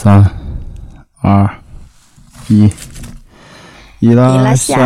[0.00, 0.24] 三、
[1.22, 1.50] 二、
[2.46, 2.70] 一，
[3.98, 4.76] 伊拉赛，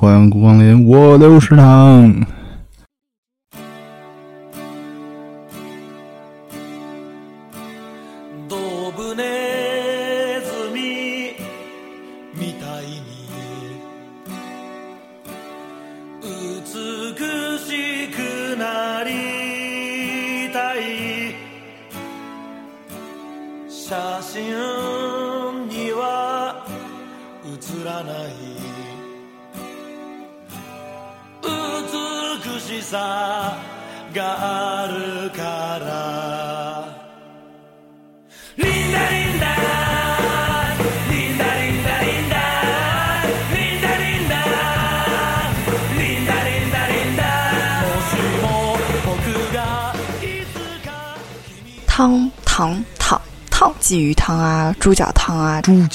[0.00, 2.26] 欢迎光临我的食堂。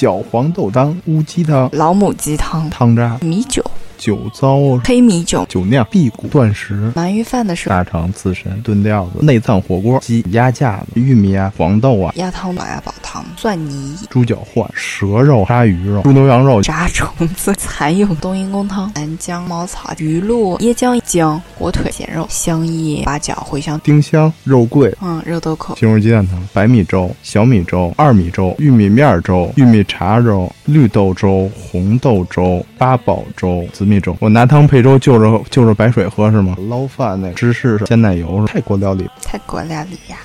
[0.04, 3.64] 啊，猪脚黄豆汤、乌鸡汤、老母鸡汤、汤渣、米酒。
[3.96, 34.18] 酒糟、黑米酒、酒酿、辟谷、断食、鳗鱼饭的时候，大肠、刺身、炖料子、内脏火锅、鸡鸭架子、玉米啊、黄豆啊、鸭汤、老鸭煲汤、蒜泥、猪脚换、蛇肉、鲨鱼肉、猪牛羊肉、炸虫子、 蚕蛹、冬阴功汤、南姜、茅草、鱼露、椰浆、姜、火腿、咸肉、香叶、八角、茴香、丁香、肉桂、嗯，肉豆蔻、西红柿鸡蛋汤、白米粥、小米粥、二米粥、玉米面粥、玉米碴粥、绿豆粥、红豆粥、八宝粥、紫米粥。
[34.20, 34.64] 我拿汤。
[34.66, 36.56] 配粥就着就着白水喝是吗？
[36.70, 40.18] 捞饭那芝士鲜奶油泰国料理，泰国料理呀。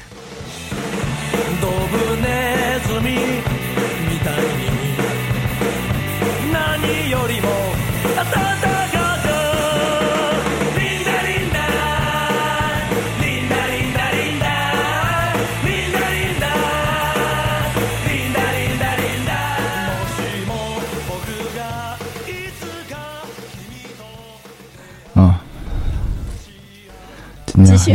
[27.64, 27.92] 继续。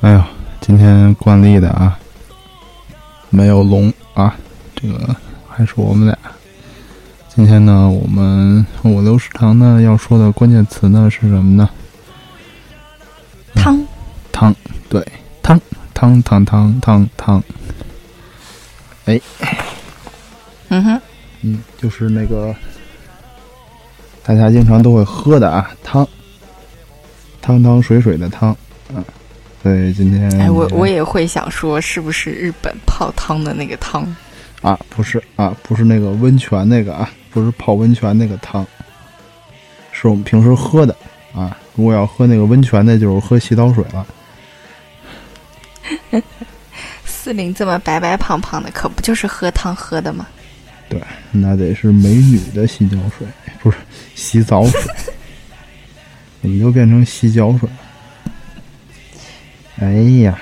[0.00, 0.22] 哎呦，
[0.60, 1.98] 今天惯例的啊，
[3.30, 4.34] 没有龙啊，
[4.74, 5.14] 这个
[5.48, 6.18] 还是我们俩。
[7.28, 11.68] 今天呢，我们我留食堂呢要说的关键词呢是什么呢？
[13.54, 13.80] 汤，
[14.32, 14.54] 汤，
[14.88, 15.06] 对，
[15.42, 15.60] 汤，
[15.94, 17.42] 汤，汤，汤，汤，汤。
[19.04, 19.20] 哎，
[20.68, 21.00] 嗯哼，
[21.42, 22.54] 嗯，就是那个
[24.24, 26.06] 大家经常都会喝的啊，汤。
[27.42, 28.56] 汤汤水水的汤，
[28.88, 29.04] 嗯，
[29.62, 34.06] 所以今天哎，我我也会想说，是不是日本泡汤的那个汤？
[34.62, 38.64] 啊，不是啊，不是那个温泉那个啊，不是泡温泉那个汤，
[39.90, 40.96] 是我们平时喝的
[41.34, 41.58] 啊。
[41.74, 44.06] 如果要喝那个温泉的，就是喝洗澡水了。
[47.04, 50.26] 四零这么白白胖胖的，可不就是喝汤喝的吗？
[50.88, 53.26] 对，那得是美女的洗脚水，
[53.62, 53.78] 不是
[54.14, 54.80] 洗澡水。
[56.42, 57.76] 怎么就变成洗脚水了？
[59.78, 59.92] 哎
[60.22, 60.38] 呀！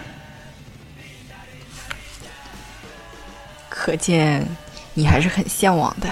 [3.69, 4.47] 可见
[4.95, 6.09] 你还是很向往的。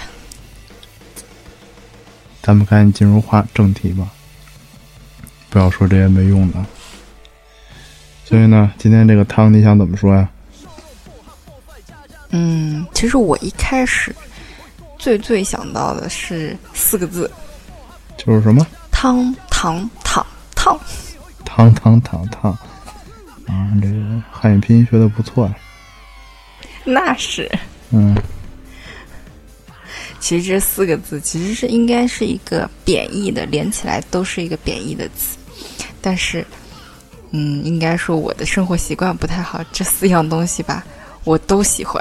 [2.43, 4.09] 咱们赶紧进入话正题吧，
[5.51, 6.65] 不要说这些没用的。
[8.25, 10.29] 所以呢，今天这个汤你想怎么说呀？
[12.31, 14.15] 嗯，其实我一开始
[14.99, 17.31] 最最想到的是四个字，
[18.17, 18.67] 就是什么？
[18.91, 20.25] 汤汤汤
[20.55, 20.79] 汤，
[21.45, 22.53] 汤汤汤汤，
[23.49, 25.55] 啊，这个汉语拼音学的不错呀。
[26.85, 27.51] 那是。
[27.91, 28.17] 嗯。
[30.21, 35.37] 其实这四个字其实是应该是一个贬义的，连起来都是一个贬义的词。
[36.01, 36.47] 但是，
[37.33, 40.85] 嗯，应该说我的生活习惯不太好，这四样东西吧，
[41.25, 42.01] 我都喜欢。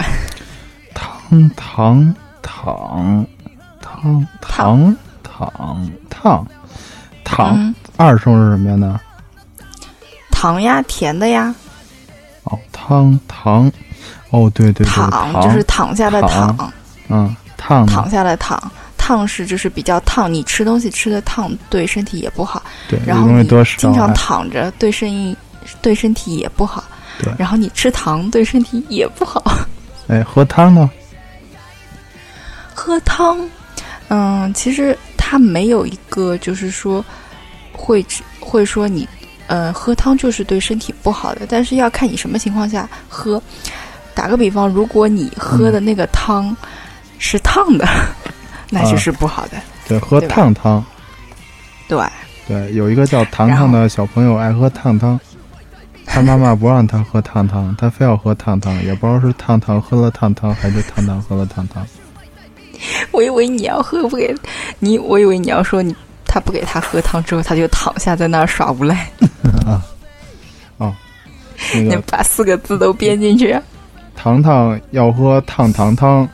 [0.93, 3.25] 汤汤汤
[3.81, 6.47] 汤汤汤汤。
[7.27, 8.75] 糖二声是什么呀？
[8.75, 8.99] 呢？
[10.31, 11.53] 糖呀，甜的呀。
[12.43, 13.69] 哦，汤糖，
[14.29, 16.71] 哦，对对对，躺就是躺下的躺，
[17.09, 22.63] 嗯，烫躺下的躺，烫是就是比较烫，你吃东西吃的烫，对身体也不好。
[22.87, 23.47] 对，然后你
[23.77, 25.37] 经常躺着，对身体
[25.81, 26.83] 对身体也不好。
[27.21, 29.43] 对，然后你吃糖对身体也不好。
[30.07, 30.89] 哎，喝汤呢？
[32.73, 33.37] 喝汤，
[34.07, 34.97] 嗯，其实。
[35.29, 37.03] 它没有一个，就是说，
[37.73, 38.05] 会
[38.39, 39.05] 会说你，
[39.47, 41.45] 呃，喝汤就是对身体不好的。
[41.49, 43.41] 但是要看你什么情况下喝。
[44.15, 46.55] 打个比方，如果你喝的那个汤
[47.19, 47.85] 是烫的，
[48.71, 49.57] 那就是不好的。
[49.85, 50.81] 对，喝烫汤。
[51.89, 52.01] 对。
[52.47, 55.19] 对，有一个叫糖糖的小朋友爱喝烫汤。
[56.09, 61.85] 他妈妈不让他喝烫汤，他非要喝烫汤，也不知道是烫汤喝了烫汤，还是烫汤喝了烫汤。
[63.11, 64.33] 我以为你要喝不给
[64.79, 65.95] 你，我以为你要说你
[66.25, 69.09] 他不给他喝汤之后，他就躺下在那儿耍无赖。
[69.65, 69.81] 啊，
[70.77, 70.95] 哦，
[71.73, 73.59] 那 你把四个字都编进去。
[74.15, 76.27] 糖糖要喝烫糖汤，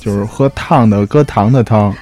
[0.00, 1.94] 就是喝烫的搁糖的汤。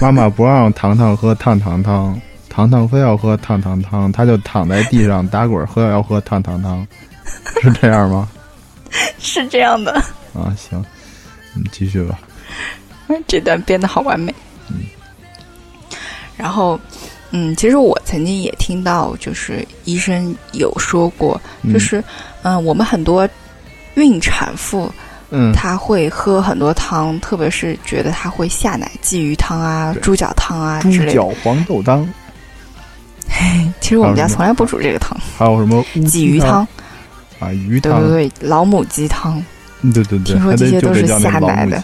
[0.00, 6.86] 妈妈不让糖糖喝烫糖汤，糖糖非要喝烫糖汤，他就躺在地上打滚喝，要喝烫糖汤，
[7.60, 8.28] 是这样吗？
[9.18, 9.92] 是这样的，
[10.34, 10.84] 啊，行，
[11.54, 12.18] 你，继续吧。
[13.26, 14.34] 这段编的好完美。
[14.68, 14.76] 嗯。
[16.36, 16.78] 然后，
[17.32, 21.40] 嗯，其实我曾经也听到，就是医生有说过，
[21.72, 22.02] 就是，
[22.42, 23.28] 嗯、我们很多
[23.94, 24.90] 孕产妇，
[25.30, 31.12] 嗯，她会喝很多汤，特别是觉得她会下奶，鲫鱼汤啊、猪脚汤啊猪之类的。
[31.12, 32.08] 脚黄豆汤，
[33.80, 36.66] 其实我们家从来不煮这个汤，还有什么鲫鱼汤，
[37.38, 39.42] 啊，鱼汤，对对对，老母鸡汤。
[39.94, 41.82] 对对对，听说这些都是下奶的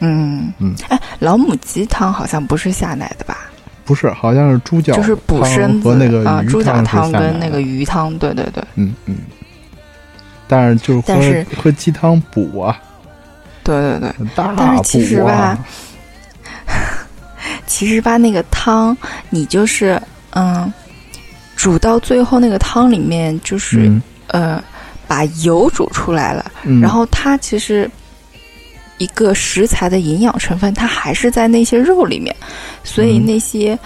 [0.00, 0.52] 嗯。
[0.58, 3.38] 嗯，哎，老母鸡汤好像不是下奶的吧？
[3.84, 8.62] 不是，好像是猪脚就是补身子和那个啊，猪脚汤汤跟那个鱼汤，对对对。
[8.76, 9.16] 嗯嗯，
[10.46, 12.78] 但是就是喝但是喝鸡汤补啊，
[13.64, 14.26] 对对对。
[14.34, 15.58] 大但是其实吧，
[17.66, 18.96] 其实吧，那个汤
[19.28, 20.00] 你就是
[20.30, 20.72] 嗯，
[21.56, 24.02] 煮到最后那个汤里面就是、嗯。
[24.32, 24.62] 呃，
[25.08, 27.90] 把油煮出来了，嗯，然后它其实
[29.00, 32.36] 一个食材的营养成分，它还是在那些肉里面，
[32.84, 33.78] 所以嗯那些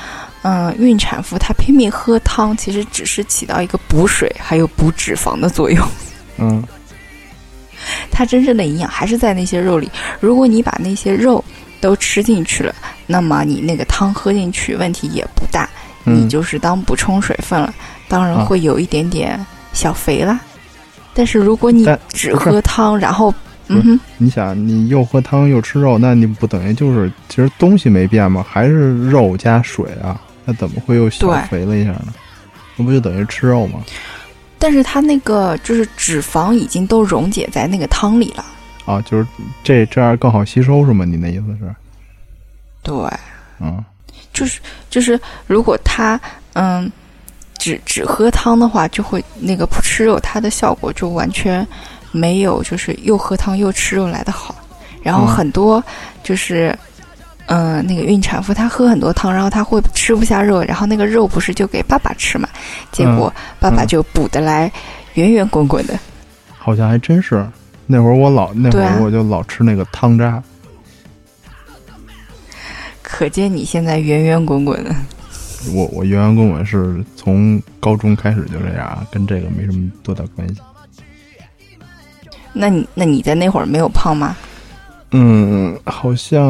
[0.43, 5.89] 嗯、呃孕产妇她拼命喝汤，其实只是起到一个补水还有补脂肪的作用。
[6.39, 6.63] 嗯
[8.11, 9.89] 它真正的营养还是在那些肉里。
[10.19, 11.45] 如果你把那些肉
[11.81, 12.75] 都吃进去了，
[13.07, 15.69] 那么你那个汤喝进去问题也不大，
[16.03, 17.73] 你嗯，就是当补充水分了。
[18.09, 19.39] 当然啊会有一点点
[19.73, 20.41] 小肥啦，
[21.13, 23.33] 但是如果你只喝汤，然后
[23.69, 28.45] 嗯哼，你想，你又喝汤又吃肉，那你不等于就是其实东西没变吗？
[28.47, 30.21] 还是肉加水啊？
[30.45, 32.13] 那怎么会又小对肥了一下呢？
[32.77, 33.81] 那不就等于吃肉吗？
[34.59, 38.45] 但是它那个就是脂肪已经都溶解在那个汤里了。
[38.85, 39.27] 啊，就是
[39.63, 41.05] 这这样更好吸收是吗？
[41.05, 41.75] 你那意思是？
[42.83, 42.95] 对，
[43.61, 43.83] 嗯
[44.33, 46.21] 就是就是，如果他
[46.53, 46.91] 嗯
[47.57, 51.67] 只只喝汤的话，就会那个不吃肉，它的效果就完全
[52.15, 54.55] 没有就是又喝汤又吃肉来的好。
[55.03, 55.83] 然后嗯很多
[56.23, 56.75] 就是。
[57.47, 62.49] 嗯，那个孕产妇她喝很多汤，然后她会吃不下肉，然后那个肉不是就给爸爸吃嘛？
[62.91, 63.31] 结果
[63.61, 64.73] 爸爸嗯就补得来
[65.13, 65.93] 圆圆滚滚的。
[66.57, 67.47] 好像还真是。
[67.87, 70.43] 那会儿我老那会儿我就老吃那个汤渣，
[73.03, 74.97] 可见你现在圆圆滚滚的。
[75.75, 80.63] 我我圆圆滚滚是从高中开始就这样啊，跟这个没什么多大关系。
[82.55, 84.35] 那你那你在那会儿没有胖吗？
[85.11, 86.43] 嗯，好像，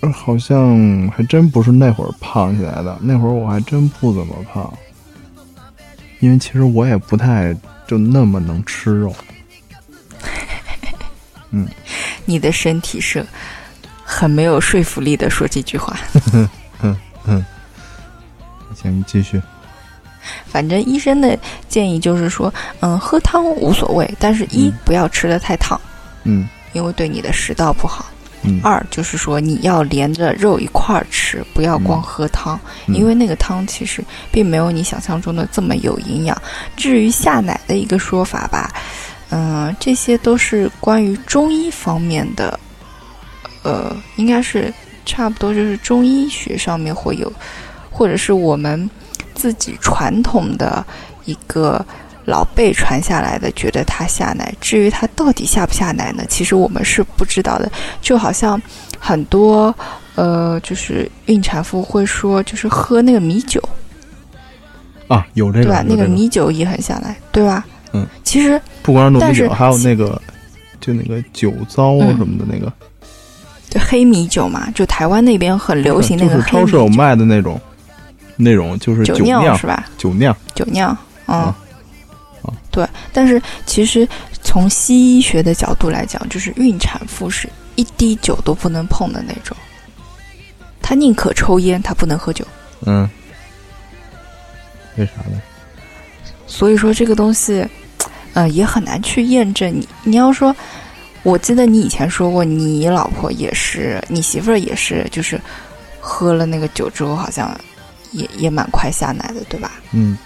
[0.00, 4.72] 呃好像还真不是那会儿胖起来的，那会儿我还真不怎么胖，
[6.20, 7.54] 因为其实我也不太
[7.86, 9.14] 就那么能吃肉。
[11.50, 11.68] 嗯
[12.24, 13.26] 你的身体是
[14.04, 15.96] 很没有说服力的说这句话。
[16.82, 17.44] 嗯嗯
[18.74, 19.40] 行，继续。
[20.46, 21.38] 反正医生的
[21.68, 24.72] 建议就是说，嗯，喝汤无所谓，但是一、嗯。
[24.84, 25.80] 不要吃的太烫，
[26.24, 26.48] 嗯。
[26.72, 28.06] 因为对你的食道不好。
[28.42, 32.02] 嗯，二就是说你要连着肉一块儿吃，不要光嗯。
[32.02, 32.94] 喝汤，嗯。
[32.94, 36.42] 因为那个汤其实并没有你想象中的这么有营养。
[36.76, 38.72] 至于下奶的一个说法吧，
[39.30, 42.58] 嗯、这些都是关于中医方面的，
[43.62, 44.72] 呃，应该是
[45.04, 47.32] 差不多就是中医学上面会有，
[47.90, 48.88] 或者是我们
[49.40, 50.84] 自己传统的
[51.24, 51.84] 一个。
[52.26, 54.54] 老辈传下来的，觉得他下奶。
[54.60, 56.22] 至于他到底下不下奶呢？
[56.28, 57.68] 其实我们是不知道的。
[58.00, 58.60] 就好像
[59.00, 59.74] 很多
[60.14, 63.60] 呃，就是孕产妇会说，就是喝那个米酒，
[65.08, 65.84] 啊，有这个，对吧？
[65.84, 67.66] 那个米酒也很下来，对吧？
[67.94, 70.20] 嗯，其实不光是糯米酒，还有那个
[70.80, 72.72] 就那个酒糟嗯什么的那个，
[73.70, 77.60] 就黑米酒嘛，就台湾那边很流行那就是个超市有卖的那种，
[78.40, 79.86] 那种就是酒酒酿是吧？
[79.98, 80.36] 酒酿。
[80.54, 81.56] 酒酿，嗯，啊
[82.42, 82.88] 啊对。
[83.12, 84.08] 但是其实
[84.42, 89.56] 从西医学的角度来讲，就是孕产妇是一滴酒都不能碰的那种，
[90.80, 92.44] 她宁可抽烟，她不能喝酒。
[92.86, 93.08] 嗯，
[94.96, 95.40] 为啥呢？
[96.46, 97.64] 所以说这个东西，
[98.34, 99.88] 呃，也很难去验证你。
[100.02, 100.54] 你要说，
[101.22, 105.40] 我记得你以前说过，你老婆也是，你媳妇儿也是，就是
[106.00, 107.54] 喝了那个酒之后，好像
[108.12, 109.72] 也也蛮快下奶的，对吧？
[109.92, 110.16] 嗯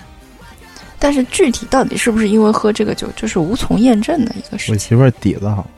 [0.98, 4.74] 但是具体到底是不是因为喝这个酒，就是无从验证的一个事情。
[4.74, 5.68] 我媳妇儿底子好。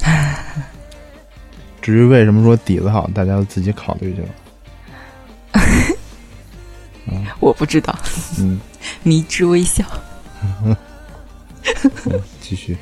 [1.82, 4.28] 至于为什么说底子好，大家都自己考虑去了。
[7.38, 7.94] 我不知道。
[8.38, 8.58] 嗯，
[9.04, 9.84] 迷之微笑。
[12.40, 12.78] 继续。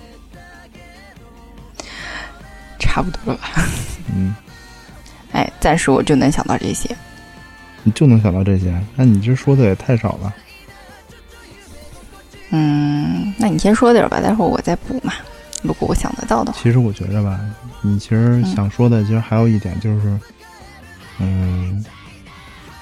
[2.79, 3.65] 差不多了吧？
[4.15, 4.33] 嗯。
[5.33, 6.95] 哎，暂时我就能想到这些。
[7.83, 8.79] 你就能想到这些？
[8.97, 10.35] 那你这说的也太少了。
[12.51, 15.13] 嗯，那你先说点吧，待会儿我再补嘛。
[15.63, 16.59] 如果我想得到的话。
[16.61, 17.39] 其实我觉着吧，
[17.81, 20.19] 你其实想说的，其实还有一点就是，
[21.19, 21.85] 嗯，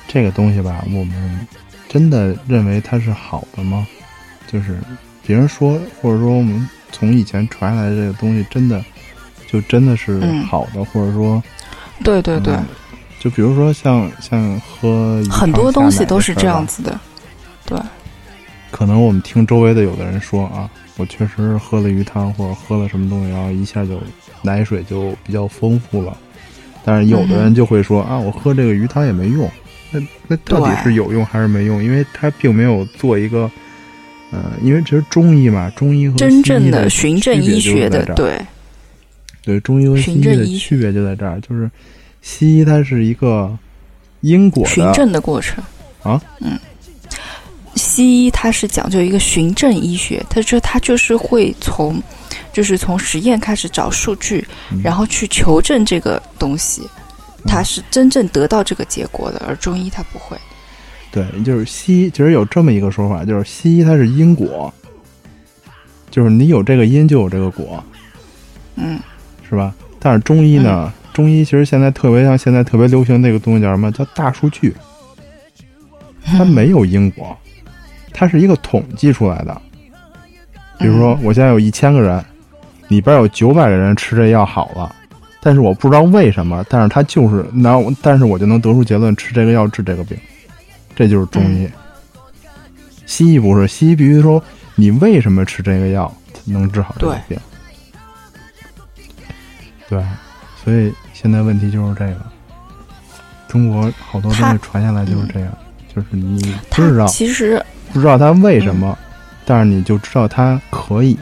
[0.06, 1.46] 这个东西吧，我们
[1.88, 3.86] 真的认为它是好的吗？
[4.46, 4.80] 就是
[5.26, 8.82] 别人说，或者说我们从以前传下来的这个东西，真的
[9.46, 11.42] 就真的是好的，或者说，
[12.02, 12.56] 对对对。
[13.18, 16.98] 就比如说像像喝很多东西都是这样子的，
[17.66, 17.78] 对。
[18.70, 23.98] 可能我们听周围的有的人说啊，我确实喝了鱼汤或者喝了什么东西，然后一下就
[24.42, 26.16] 奶水就比较丰富了。
[26.84, 29.50] 但是有的人就会说啊，我喝这个鱼汤也没用。
[29.90, 31.82] 那那到底是有用还是没用？
[31.82, 33.50] 因为他并没有做一个，
[34.30, 38.38] 呃，因为其实中医嘛，中医和真正的循证医学的对
[39.42, 41.68] 对中医和西医的区别就在这儿，就是。
[42.20, 43.56] 西医它是一个
[44.20, 45.62] 因果循证的过程。
[46.02, 46.58] 啊，嗯，
[47.74, 52.00] 西医它是讲究一个循证医学，它就它就是会从，
[52.52, 54.46] 就是从实验开始找数据，
[54.82, 56.82] 然后去求证这个东西，
[57.46, 60.36] 它是真正得到这个结果的，而中医它不会。
[61.10, 64.72] 对，就是西医其实有这么一个说法，就是西医它是因果，
[66.10, 67.82] 就是你有这个因就有这个果，
[68.76, 69.00] 嗯，
[69.48, 69.74] 是吧？
[69.98, 70.92] 但是中医呢？
[71.18, 73.90] 中医其实现在特别像现在特别流行那个东西叫什么？
[73.90, 74.72] 叫大数据。
[76.24, 77.36] 它没有因果，
[78.12, 79.60] 它是一个统计出来的。
[80.78, 82.24] 比如说，我现在有一千个人，
[82.86, 84.94] 里边有九百个人吃这药好了，
[85.40, 90.16] 但是我不知道为什么，但是他就是那，但是我就能得出结论，吃这个药治这个病，
[90.94, 91.68] 这就是中医。
[93.06, 94.40] 西医不是，西医必须说
[94.76, 97.36] 你为什么吃这个药能治好这个病。
[99.88, 100.00] 对，
[100.62, 100.92] 所以。
[101.20, 102.16] 现在问题就是这个，
[103.48, 105.52] 中国好多东西传下来就是这样，
[105.92, 107.60] 就是你不知道，其实
[107.92, 108.96] 不知道它为什么，
[109.44, 111.18] 但是你就知道它可以。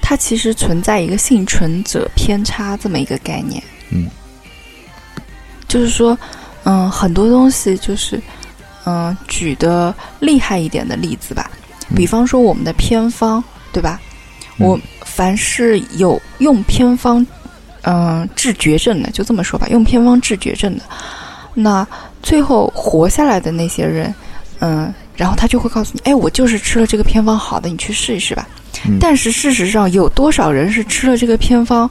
[0.00, 4.08] 它其实存在一个幸存者偏差这么一个概念，嗯，
[5.66, 6.16] 就是说，
[6.62, 8.22] 嗯，很多东西就是，
[8.84, 11.50] 嗯，举的厉害一点的例子吧，
[11.96, 14.00] 比方说我们的偏方，对吧？
[14.58, 14.78] 我。
[15.14, 17.24] 凡是有用偏方，
[17.82, 20.82] 嗯，治绝症的，就这么说吧，用偏方治绝症的，
[21.54, 21.86] 那
[22.22, 24.14] 最后活下来的那些人，
[24.60, 28.48] 嗯，然后他就会告诉你，哎，我就是吃了这个偏方好的，你去试一试吧。
[28.98, 31.88] 但是事实上，有多少人是吃了这个偏方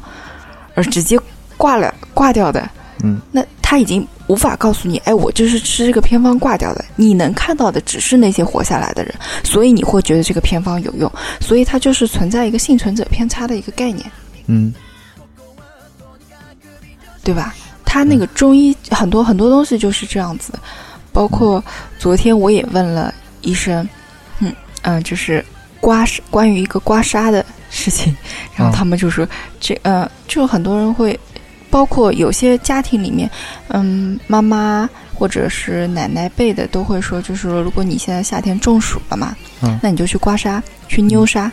[0.74, 1.18] 而直接
[1.56, 2.68] 挂了挂掉的？
[3.04, 4.06] 嗯，那他已经。
[4.28, 6.86] 无法告诉你，哎，我就是吃这个偏方挂掉的。
[6.96, 9.14] 你能看到的只是那些活下来的人，
[9.44, 11.12] 所以你会觉得这个偏方有用，
[11.42, 14.10] 所以它就是存在一个幸存者偏差的一个概念，
[14.48, 14.74] 嗯，
[17.24, 17.54] 对吧？
[17.84, 20.54] 他那个中医很多很多东西就是这样子，
[21.12, 21.62] 包括
[22.00, 23.86] 昨天我也问了医生，
[24.40, 25.44] 嗯嗯，就是
[25.82, 28.16] 刮痧关于一个刮痧的事情，
[28.56, 29.28] 然后他们就说
[29.60, 31.20] 这呃，就很多人会。
[31.72, 33.32] 包括有些家庭里面，
[33.70, 41.50] 嗯，妈妈或者是奶奶辈的都会说，就是说，如果你现在夏天中暑了嘛，嗯，那你就去刮痧，去扭痧，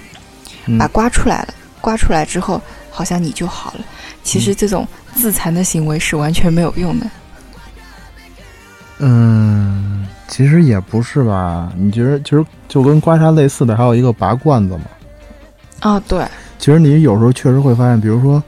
[0.77, 2.61] 把刮出来了，刮出来之后，
[2.91, 3.81] 好像你就好了。
[4.25, 7.07] 其实这种自残的行为是完全没有用的。
[8.99, 11.73] 嗯，其实也不是吧？
[11.77, 14.83] 你觉得，其实就跟刮痧类似的，还有一个拔罐子嘛？
[15.79, 16.27] 啊，对。
[16.59, 18.43] 其实你有时候确实会发现，比如说。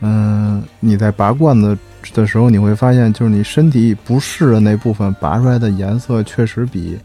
[0.00, 1.76] 嗯，你在拔罐子
[2.14, 6.98] 的时候，你会发现，就是你身体不适的那部分拔出来的颜色确实比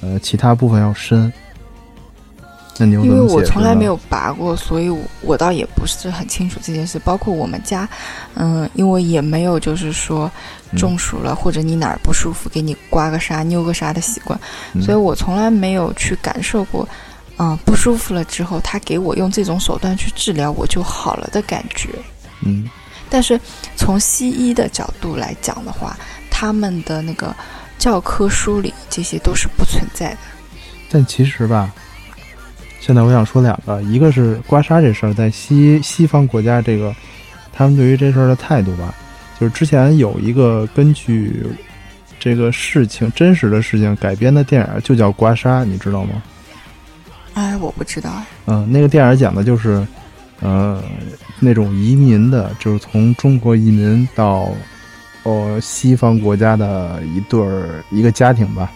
[0.00, 1.32] 呃其他部分要深。
[2.80, 4.88] 那你因为我从来没有拔过，所以
[5.20, 6.96] 我倒也不是很清楚这件事。
[7.00, 7.88] 包括我们家，
[8.34, 10.30] 嗯，因为也没有就是说
[10.76, 14.38] 中暑了或者你哪儿不舒服，给你刮个痧、扭个痧的习惯，
[14.80, 16.88] 所以我从来没有去感受过，
[17.38, 21.88] 嗯，不舒服了之后，他给我用这种手段去治疗，我就好了的感觉。
[22.42, 22.68] 嗯，
[23.10, 23.38] 但是
[23.76, 25.96] 从西医的角度来讲的话，
[26.30, 27.34] 他们的那个
[27.78, 30.18] 教科书里这些都是不存在的。
[30.90, 31.72] 但其实吧，
[32.80, 36.94] 现在我想说两个，一个是刮痧这事儿，在西西方国家，这个
[37.52, 38.94] 他们对于这事儿的态度吧，
[39.38, 41.46] 就是之前有一个根据
[42.18, 46.22] 这个事情真实的事情改编的电影就叫《刮痧》，你知道吗？
[47.34, 48.10] 哎，我不知道。
[48.46, 49.86] 嗯，那个电影讲的就是，
[50.40, 50.82] 呃，
[51.40, 54.48] 那种移民的，就是从中国移民到
[55.24, 58.70] 哦西方国家的一对儿一个家庭吧。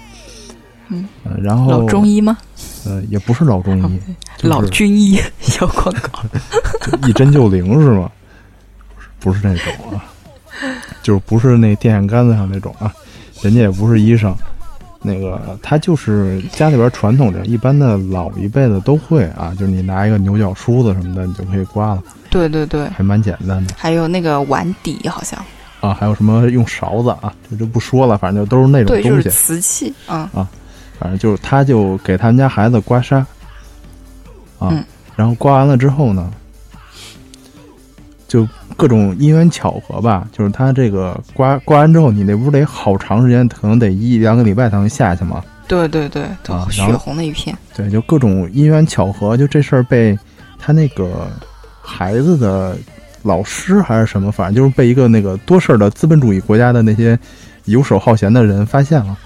[0.88, 1.08] 嗯，
[1.40, 2.36] 然后老中医吗？
[2.84, 4.00] 呃，也不是老中医，
[4.42, 6.22] 老军医小广告，
[7.08, 8.10] 一针就灵是吗？
[9.20, 10.04] 不是那种啊，
[11.02, 12.92] 就是不是那电线杆子上那种啊，
[13.40, 14.34] 人家也不是医生，
[15.02, 22.02] 那个他就是家里边传统的，一般的老一辈的都会啊，就是你拿一个牛角梳子什么的，你就可以刮了。
[22.30, 23.74] 对对对，还蛮简单的。
[23.76, 25.38] 还有那个碗底好像
[25.80, 29.02] 啊，还有什么用勺子啊，这就不说了，反正就都是那种东西。
[29.02, 30.48] 对，就是瓷器啊啊。
[30.98, 33.24] 反正就是，他就给他们家孩子刮痧，
[34.60, 34.72] 啊，
[35.16, 36.32] 然后刮完了之后呢，
[38.28, 45.42] 就各种因缘巧合吧，就是他这个刮刮完之后，你那屋得好长时间，可能得一两个礼拜才能下去嘛？
[45.68, 47.56] 对对对，啊，血红的一片。
[47.74, 50.18] 对，就各种因缘巧合，就这事儿被
[50.58, 51.28] 他那个
[51.80, 52.76] 孩子的
[53.22, 57.18] 老师还是什么，反正就是被一个那个多事儿的资本主义国家的那些
[57.66, 59.16] 游手好闲的人发现了。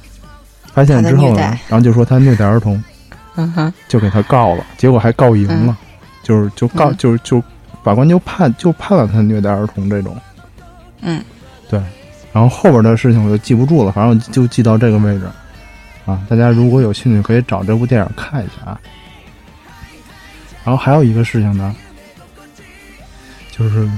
[0.73, 2.83] 发现之后呢，然后就说他虐待儿童，
[3.37, 5.75] 嗯哼，就给他告了，结果还告赢了，
[6.23, 7.43] 就是就告就是就
[7.87, 10.21] 法官就判就判了他虐待儿童这种，
[11.03, 11.23] 嗯，
[11.69, 11.81] 对，
[12.33, 15.31] 然后后边的事情我就记不住了，反正就记到这个位置，
[16.05, 18.81] 啊，大家如果有兴趣可以找这部电影看一下啊。
[20.65, 21.73] 然后还有一个事情呢，
[23.53, 23.89] 就是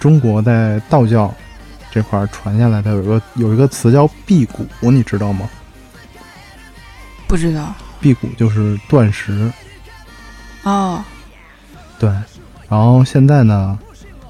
[0.00, 1.30] 中国在道教
[1.90, 5.46] 这块传下来的有一个有一个词叫辟谷，你知道吗？
[7.26, 9.52] 不知道，辟谷就是断食。
[10.62, 11.04] 哦，
[11.98, 12.10] 对，
[12.68, 13.78] 然后现在呢，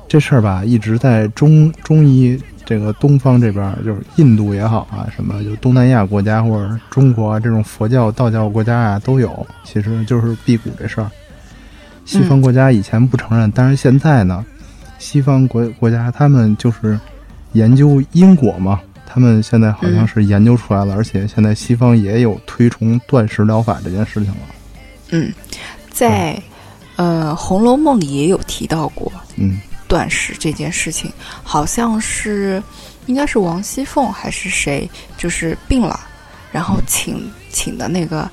[0.08, 9.46] 这事儿吧，一直在中中医这个东方这边，就是印度也好啊，什么就东南亚国家或者中国这种佛教、道教国家啊都有。
[9.64, 11.10] 其实就是辟谷这事儿，
[12.04, 14.44] 西方国家以前不承认，但是现在呢，
[14.98, 16.98] 西方国国家他们就是
[17.52, 18.80] 研究因果嘛。
[19.08, 24.38] 他们现在好像是研究出来了，而且现在西方也有推崇断食疗法这件事情了。
[25.10, 25.32] 嗯，
[25.88, 26.38] 在
[26.96, 32.62] 呃《红楼梦》里也有提到过，嗯，断食这件事情，好像是
[33.06, 36.00] 应该是王熙凤还是谁，就是病了，
[36.50, 38.28] 然后请请的那个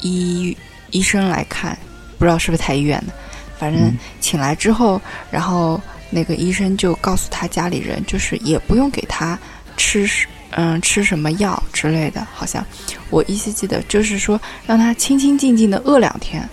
[0.00, 0.56] 医
[0.90, 1.76] 医生来看，
[2.18, 3.12] 不知道是不是太医院的，
[3.58, 5.80] 反正请来之后，然后
[6.10, 9.38] 那个医生就告诉他家里人，就是也不用给他。
[9.80, 10.10] 吃
[10.50, 12.66] 嗯吃什么药之类的，好像。
[13.10, 16.46] 我依稀记得，就是说让他清清静静的饿两天，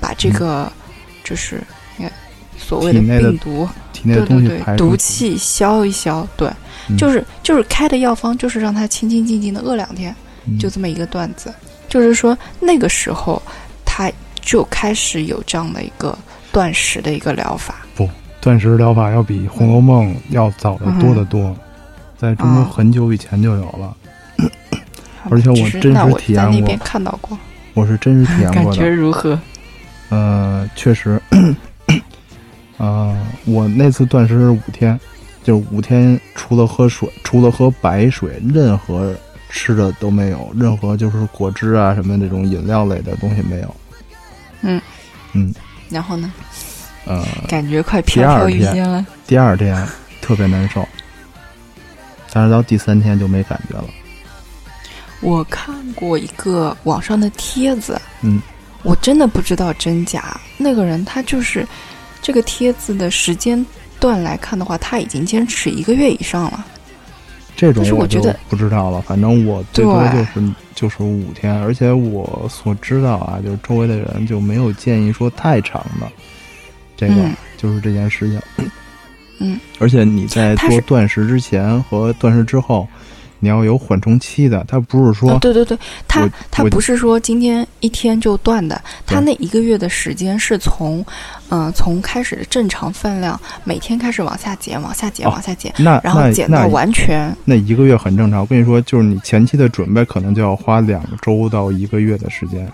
[0.00, 0.70] 把这个
[1.24, 1.62] 就是
[2.56, 6.26] 所谓的病毒，对对对，毒气消一消。
[6.36, 6.50] 对，
[6.96, 10.14] 就是就是开的药方，就是让他清清静静的饿两天，
[10.58, 11.52] 就这么一个段子。
[11.88, 13.40] 就是说那个时候
[13.84, 16.16] 他就开始有这样的一个
[16.52, 17.76] 断食的一个疗法。
[17.94, 18.08] 不，
[18.40, 21.56] 断食疗法要比《红楼梦》要早得多得多。
[22.16, 23.96] 在中国很久以前就有了，
[25.30, 26.76] 而且我真实体验过。
[26.84, 27.38] 看到过，
[27.74, 28.64] 我是真实体 验过的。
[28.64, 29.38] 感觉如何？
[30.10, 31.20] 呃，确实，
[32.78, 34.98] 呃，我那次断食是五天，
[35.42, 39.14] 就是五天除了喝水，除了喝白水，任何
[39.50, 43.76] 吃的都没有，任何就是果汁啊什么这种饮料类的东西没有。
[44.62, 44.80] 嗯
[45.32, 45.54] 嗯，
[45.90, 46.32] 然后呢？
[47.04, 49.06] 呃，感觉快飘飘欲仙了。
[49.26, 49.86] 第二天
[50.20, 50.86] 特别难受。
[52.30, 53.84] 但是到第三天就没感觉了。
[55.20, 58.40] 我看过一个网上的帖子，嗯，
[58.82, 60.40] 我真的不知道真假。
[60.56, 61.66] 那个人他就是
[62.22, 63.64] 这个帖子的时间
[64.00, 66.64] 段来看的话，他已经坚持一个月以上了。
[67.56, 76.08] 这种我觉得不知道了，反正我最多就是就是五天，而且我所知道啊，就是周围的人就没有建议说太长的。
[76.96, 77.14] 这个
[77.56, 78.70] 就是这件事情。
[79.40, 82.86] 嗯，而且你在做断食之前和断食之后，
[83.40, 84.64] 你要有缓冲期的。
[84.68, 91.04] 他不是说，对对对，他他不是说今天一天就断的，他那一个月的时间是从，
[91.50, 97.34] 嗯，从开始的正常分量，每天开始往下减，往下减，往下减，那然后减到完全。
[97.44, 98.40] 那一个月很正常。
[98.40, 102.70] 我跟你说，就是你前期的准备可能就要花两周到一个月的时间。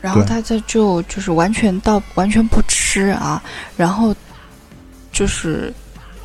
[0.00, 3.42] 然后他这就就是完全到完全不吃啊，
[3.76, 4.14] 然后。
[5.12, 5.74] 就是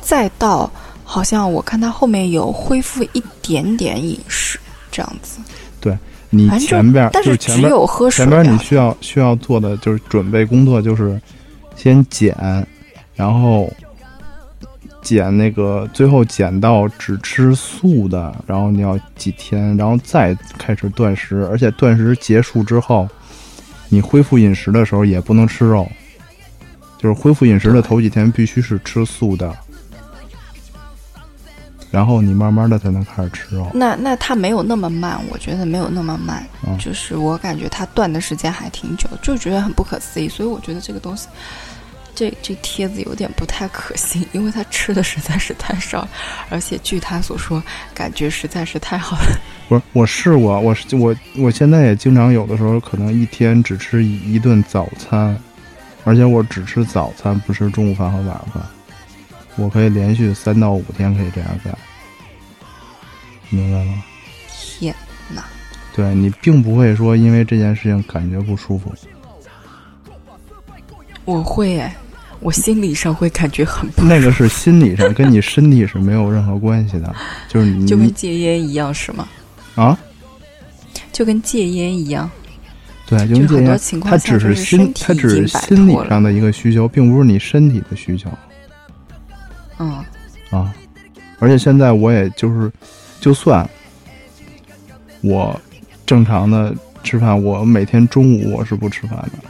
[0.00, 0.70] 再到，
[1.08, 4.58] 好像我看他后面有恢复一点点饮食
[4.90, 5.38] 这样子。
[5.80, 5.96] 对
[6.30, 8.24] 你前边，但是只有喝水。
[8.24, 11.18] 前边你需要需要做的就是准备工作，就是
[11.76, 12.34] 先减，
[13.14, 13.72] 然后
[15.00, 23.08] 减那个最后减到只吃素的，然后你要几天，然后再开始断食，而且断食结束之后，
[23.88, 25.88] 你恢复饮食的时候也不能吃肉，
[26.98, 29.56] 就是恢复饮食的头几天必须是吃素的，
[31.96, 33.70] 然后你慢慢的才能开始吃肉。
[33.72, 41.26] 那那它没有那么慢，我觉得没有那么慢，嗯就是我感觉它断的时间还挺久，就觉得很不可思议，所以我觉得这个东西。
[42.14, 46.06] 这这帖子有点不太可信， 因为他吃的实在是太少，
[46.50, 47.62] 而且据他所说，
[47.94, 49.40] 感觉实在是太好了。
[49.66, 55.34] 不是，我试过，我是我我现在也经常有的时候可能一天只吃一一顿早餐，
[56.04, 58.62] 而且我只吃早餐，不吃中午饭和晚饭。
[59.56, 61.76] 我可以连续三到五天可以这样干，
[63.50, 64.02] 明白吗？
[64.50, 64.94] 天
[65.34, 65.44] 哪！
[65.94, 68.92] 对你并不会说因为这件事情感觉不舒服，
[71.24, 71.96] 我会哎，
[72.40, 77.14] 我心理上会感觉很不那个是心理上，跟你身体是没有任何关系的，
[77.48, 79.26] 就是你就跟戒烟一样是吗？
[79.74, 79.98] 啊，
[81.12, 82.30] 就跟戒烟一样，
[83.06, 88.30] 对，就就很多跟这样，情况下它只就是心，体它只是心理上的一个需求，并不是你身体的需求。
[89.78, 90.04] 嗯，
[90.50, 90.72] 啊，
[91.38, 92.70] 而且现在我也就是，
[93.20, 93.68] 就算
[95.22, 95.60] 我
[96.04, 99.48] 正常的吃饭，我每天中午我是不吃饭的。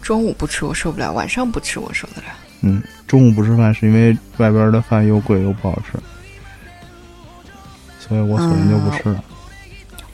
[0.00, 2.28] 中午不吃我受不了，晚上不吃我受得了。
[2.62, 5.98] 嗯，中午不吃饭是因为外边的饭又贵又不好吃，
[8.00, 9.24] 所以我索性就不吃了。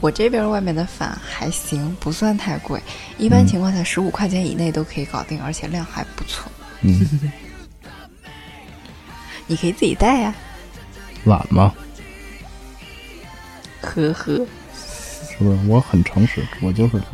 [0.00, 2.82] 我这边外面的饭还行，不算太贵，
[3.16, 6.50] 一般嗯情况下十五块钱以内都可以搞定，而且量还不错。
[6.82, 7.08] 嗯，
[9.46, 10.34] 你可以自己带呀、
[11.24, 11.72] 懒嘛，
[13.84, 14.34] 呵呵，
[15.28, 15.58] 是不是？
[15.68, 17.06] 我很诚实，我就是懒。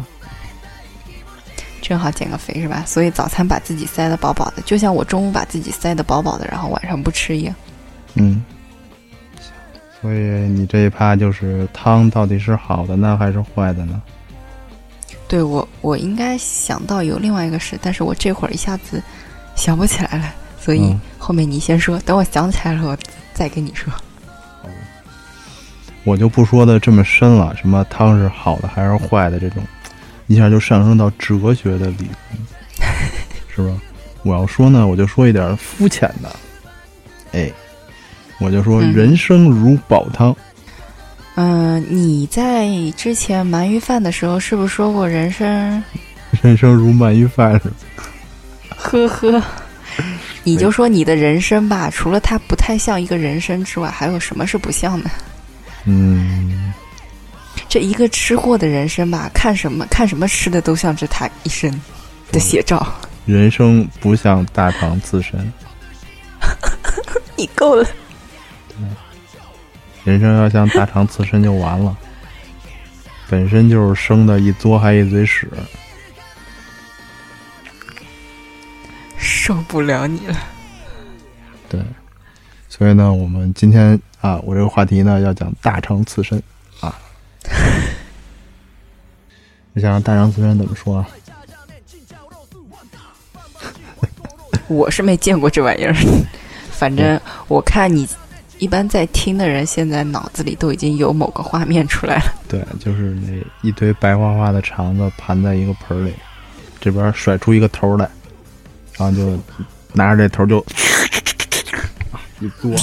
[1.82, 2.84] 正好减个肥是吧？
[2.86, 7.54] 所以早餐把自己塞得饱饱的，就像我中午把自己塞得饱饱的，然后晚上不吃一样。
[8.14, 8.44] 嗯，
[10.00, 14.00] 所以你这一趴就是汤到底是好的呢还是坏的呢？
[15.26, 19.02] 对我，我应该想到有另外一个事，但是我这会儿一下子
[19.56, 22.98] 想不起来了，所以嗯后面你先说，等我想起来了，我
[23.34, 23.92] 再跟你说。
[26.04, 29.62] 我就不说的这么深了，什么汤是好的还是坏的这种，
[30.26, 32.88] 一下就上升到哲学的理论，
[33.54, 33.80] 是吧？
[34.22, 36.34] 我要说呢，我就说一点肤浅的，
[37.32, 37.50] 哎，
[38.38, 40.34] 我就说嗯人生如煲汤，
[41.36, 45.82] 嗯、你在之前鳗鱼饭的时候是不是说过人生？
[46.42, 47.60] 人生如鳗鱼饭
[48.76, 49.42] 呵呵，
[50.44, 55.10] 你就说你的人生吧，除了它不太像一个人生之外，还有什么是不像的？
[55.84, 56.72] 嗯，
[57.68, 61.70] 这一个吃货的人生吧，看什么看什么吃的都像是他一生
[62.30, 62.86] 的写照。
[63.26, 65.52] 人生不像大肠刺身，
[67.36, 67.86] 你够了，
[70.04, 71.96] 人生要像大肠刺身就完了，
[73.28, 75.48] 本身就是生的一嘬还一嘴屎。
[79.16, 80.36] 受不了你了。
[81.68, 81.80] 对，
[82.68, 86.42] 所以呢，我们今天啊，我这个话题呢要讲大肠刺身
[86.80, 86.94] 啊。
[89.72, 91.08] 你想让大肠刺身怎么说啊？
[94.68, 95.94] 我是没见过这玩意儿，
[96.70, 98.06] 反正我看你
[98.58, 102.34] 一般在听的人，现在脑子里都已经有某个画面出来了。
[102.48, 106.12] 对，就是那一堆白花花的肠子盘在一个盆儿里，
[106.80, 108.08] 这边甩出一个头来，
[108.98, 109.38] 然后就
[109.92, 110.64] 拿着这头就
[112.40, 112.76] 一 嘬，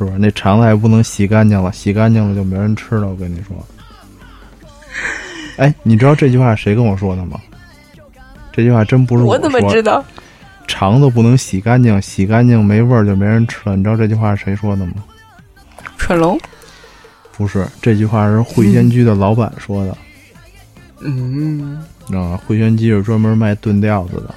[0.00, 0.16] 是不是？
[0.18, 3.06] 那肠子还不能洗干净了，洗干净了就没人吃了。
[3.06, 3.54] 我跟你说，
[5.58, 7.38] 哎，你知道这句话谁跟我说的吗？
[8.50, 10.02] 这句话真不是我怎么说知道？
[10.66, 13.76] 肠子不能洗干净，洗干净没味儿就没人吃了。
[13.76, 14.94] 你知道这句话是谁说的吗？
[15.98, 16.38] 蠢龙？
[17.36, 19.98] 不是，这句话是汇仙居的老板说的。
[21.00, 22.40] 嗯，你知道吗？
[22.46, 24.34] 汇仙居是专门卖炖吊子的。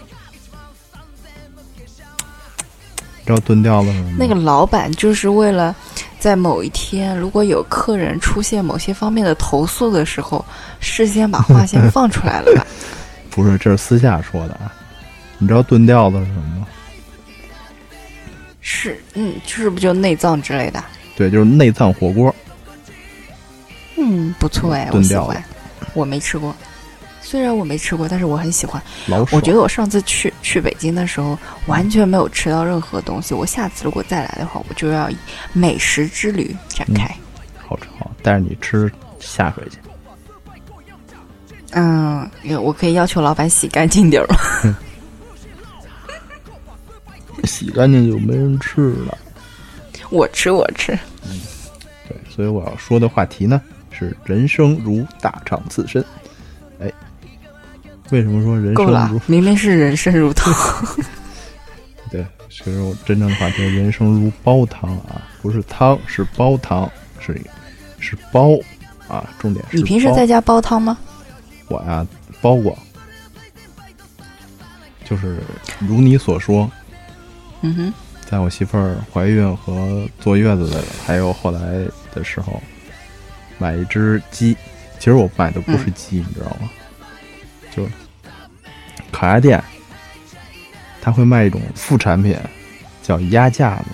[3.25, 4.12] 知道炖掉了是吗？
[4.17, 5.75] 那个老板就是为了
[6.19, 10.43] 在某一天，如果有客人出现某些方面的投诉的时候，
[10.79, 12.65] 事先把话先放出来了吧？
[13.31, 14.71] 不是，这是私下说的啊。
[15.38, 16.67] 你知道炖吊子是什么吗？
[18.62, 20.83] 是，嗯，是不是就内脏之类的？
[21.15, 22.33] 对，就是内脏火锅。
[23.97, 25.43] 嗯，不错哎，我喜欢。
[25.93, 26.55] 我没吃过，
[27.23, 28.81] 虽然我没吃过，但是我很喜欢。
[29.31, 33.33] 我觉得我上次去去北京的时候，完全没有吃到任何东西。
[33.33, 35.17] 我下次如果再来的话，我就要以
[35.53, 37.09] 美食之旅展开。
[37.57, 39.77] 好吃好，但是你吃下水去。
[41.71, 42.29] 嗯，
[42.62, 44.77] 我可以要求老板洗干净点儿吗？
[47.45, 49.17] 洗干净就没人吃了。
[50.12, 50.93] 我吃，我吃。
[51.25, 51.41] 嗯
[52.07, 56.03] 对，所以我要说的话题呢是“人生如大肠刺身”。
[56.79, 56.91] 哎，
[58.13, 59.21] 为什么说人够了生如？？
[59.26, 60.54] 明明是人生如汤。
[62.12, 66.88] 对，其实我真正的话题是“人生如煲汤”啊，不是汤，是煲汤，
[67.19, 67.36] 是
[67.97, 68.52] 是煲
[69.08, 70.95] 啊，重点是你平时在家煲汤吗？
[71.69, 72.06] 我呀
[72.39, 72.78] 煲过，
[75.04, 75.39] 就是
[75.80, 76.69] 如你所说，
[77.62, 77.93] 嗯哼，
[78.30, 81.60] 在我媳妇儿怀孕和坐月子的，还有后来
[82.13, 82.62] 的时候，
[83.58, 84.56] 买一只鸡。
[84.99, 86.69] 其实我买的不是鸡，你知道吗？
[89.13, 89.63] 就是烤鸭店，
[91.02, 92.36] 他会卖一种副产品，
[93.04, 93.86] 叫鸭架子。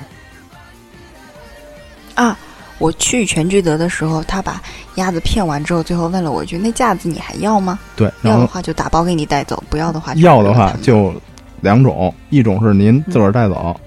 [2.15, 2.37] 啊，
[2.77, 4.61] 我去全聚德的时候，他把
[4.95, 7.77] 鸭子片完之后，最后问了我一句：“那架子你还要吗？
[7.95, 11.13] 对，要的话就打包给你带走，不要的话就要的话就
[11.61, 13.79] 两种，一种是您自个儿带走，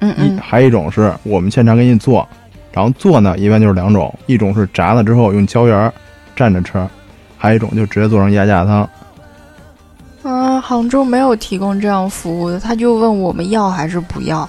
[0.00, 2.28] 嗯嗯还有一种是我们现场给你做，
[2.72, 5.92] 然后做呢一般就是两种，一种是炸了之后用椒盐儿
[6.36, 6.86] 蘸着吃，
[7.36, 8.88] 还有一种就直接做成鸭架汤。
[10.26, 14.48] 啊，杭州没有提供这样服务的，他就问我们要还是不要。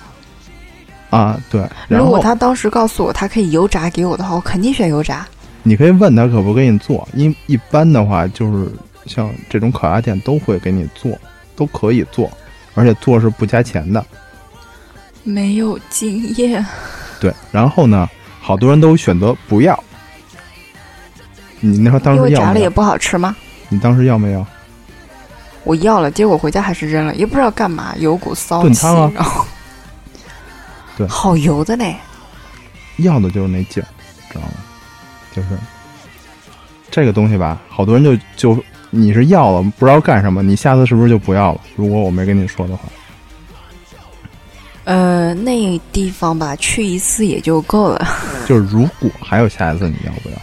[1.12, 5.26] 啊，对，如果他当时告诉我他可以油炸给我的话，我肯定选油炸。
[5.62, 8.68] 你可以问他可不给你做，因一般的话就是
[9.06, 11.12] 像这种烤鸭店都会给你做，
[11.56, 12.30] 都可以做，
[12.74, 14.04] 而且做是不加钱的。
[15.24, 16.66] 没有经验，
[17.20, 18.10] 对，然后呢，
[18.42, 19.78] 好多人都选择不要。
[21.60, 22.42] 你那时候当时要？
[22.42, 23.36] 炸了也不好吃吗？
[23.70, 24.46] 你当时要没有？
[25.68, 29.46] 我要了，结果回家还是扔了，也不知道干嘛，有股骚气，炖汤啊然后
[30.98, 31.94] 对好油的嘞。
[32.98, 33.88] 要的就是那劲儿，
[34.32, 34.54] 知道吗？
[35.36, 35.50] 就是
[36.90, 41.62] 这个东西吧，好多人就就你是要了，不知道干什么，你下次是不是就不要了？
[41.76, 42.84] 如果我没跟你说的话，
[44.86, 48.08] 呃，那地方吧，去一次也就够了，
[48.48, 50.36] 就是如果还有下一次，你要不要？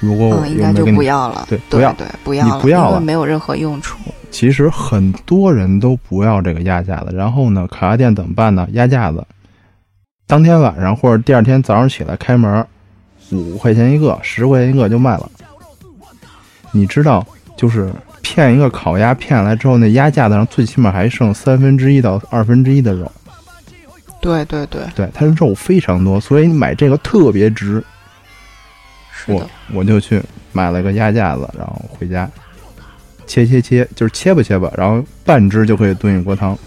[0.00, 1.44] 如果我嗯，应该就不要了。
[1.50, 3.98] 对不要对，不要了，你不要了因为没有任何用处。
[4.30, 8.68] 其实很多人都不要这个鸭架子，然后呢，烤鸭店怎么办呢？
[8.72, 9.26] 鸭架子，
[10.26, 12.66] 当天晚上或者第二天早上起来开门，
[13.32, 15.30] 五块钱一个，十块钱一个就卖了。
[16.70, 23.10] 你知道，就是骗一个烤鸭骗下来之后，那鸭架子上最起码还剩三分之一到二分之一的肉，
[24.20, 27.82] 对对对，对，它的肉非常多，所以你买这个特别值。
[29.26, 29.48] 我。
[29.72, 32.28] 我就去买了个鸭架子，然后回家
[33.28, 36.58] 切切切，就是切吧切吧，然后半只就可以炖一锅汤。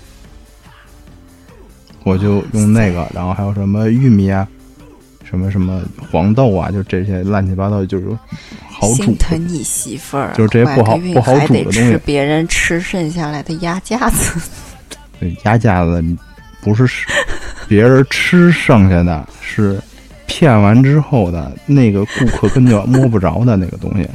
[2.03, 4.47] 我就用那个，然后还有什么玉米啊，
[5.23, 8.07] 什么什么黄豆啊，就这些乱七八糟，就是
[8.69, 9.03] 好煮的。
[9.03, 14.39] 心疼你媳妇儿，就是这些不好不好煮的东西别人吃剩下来的鸭架子。
[15.19, 16.03] 对鸭架子
[16.61, 17.05] 不是是
[17.67, 19.79] 别人吃剩下的，是
[20.25, 24.09] 骗完之后的那个顾客根本摸不着的那个东西。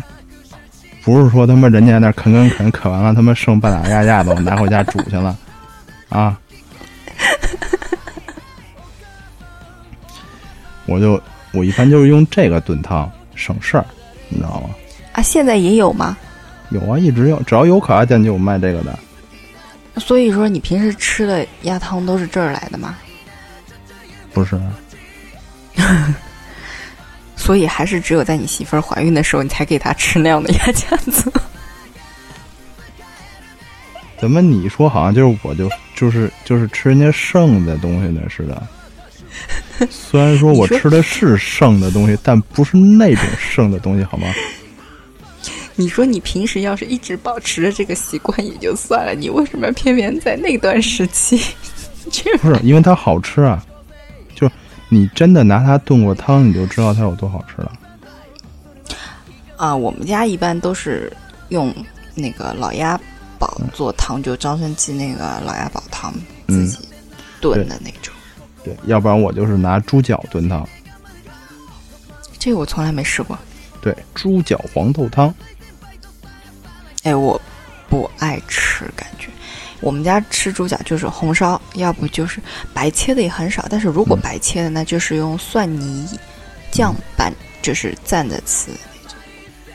[1.06, 5.36] 不是说他妈人家那啃啃啃啃完了，他妈剩半打鸭架子，我拿回家煮去了，
[6.08, 6.36] 啊！
[10.86, 11.20] 我就
[11.52, 13.86] 我一般就是用这个炖汤省事儿，
[14.28, 14.70] 你知道吗？
[15.12, 16.16] 啊，现在也有吗？
[16.70, 18.98] 有啊，一直有，只要有烤鸭店就有卖这个的。
[19.98, 22.96] 所以说你平时吃的鸭汤都是这儿来的吗？
[24.32, 24.60] 不是，
[27.36, 31.30] 所以还是只有在你媳妇儿怀孕的时候，你才给她吃那样的鸭架子。
[34.18, 38.66] 怎么你说好像就是我就就是就是吃人家剩的东西呢似的？
[39.90, 44.26] 虽然说我 吃的是剩的东西，但不是那种剩的东西，好吗？
[45.78, 51.38] 你说你平时要是一直保持着这个习惯也就算了，你为什么偏偏在那段时期
[52.10, 53.62] 去不是，因为它好吃啊。
[54.90, 57.72] 就你真的拿它炖过汤，你就知道它有多好吃了。
[59.56, 59.74] 啊？
[59.74, 61.12] 我们家一般都是
[61.48, 61.74] 用
[62.14, 62.98] 那个老鸭
[63.38, 66.12] 煲做汤，就张生记那个老鸭煲汤
[66.48, 66.78] 自己
[67.40, 68.14] 炖的那种。
[68.62, 70.66] 对，要不然我就是拿猪脚炖汤。
[72.38, 73.38] 这个我从来没试过。
[73.80, 75.34] 对，猪脚黄豆汤。
[77.02, 77.40] 哎，我
[77.88, 79.28] 不爱吃，感觉
[79.80, 82.40] 我们家吃猪脚就是红烧，要不就是
[82.72, 83.66] 白切的也很少。
[83.68, 86.08] 但是如果嗯白切的，那就是用蒜泥
[86.70, 88.70] 酱拌，就是蘸着吃。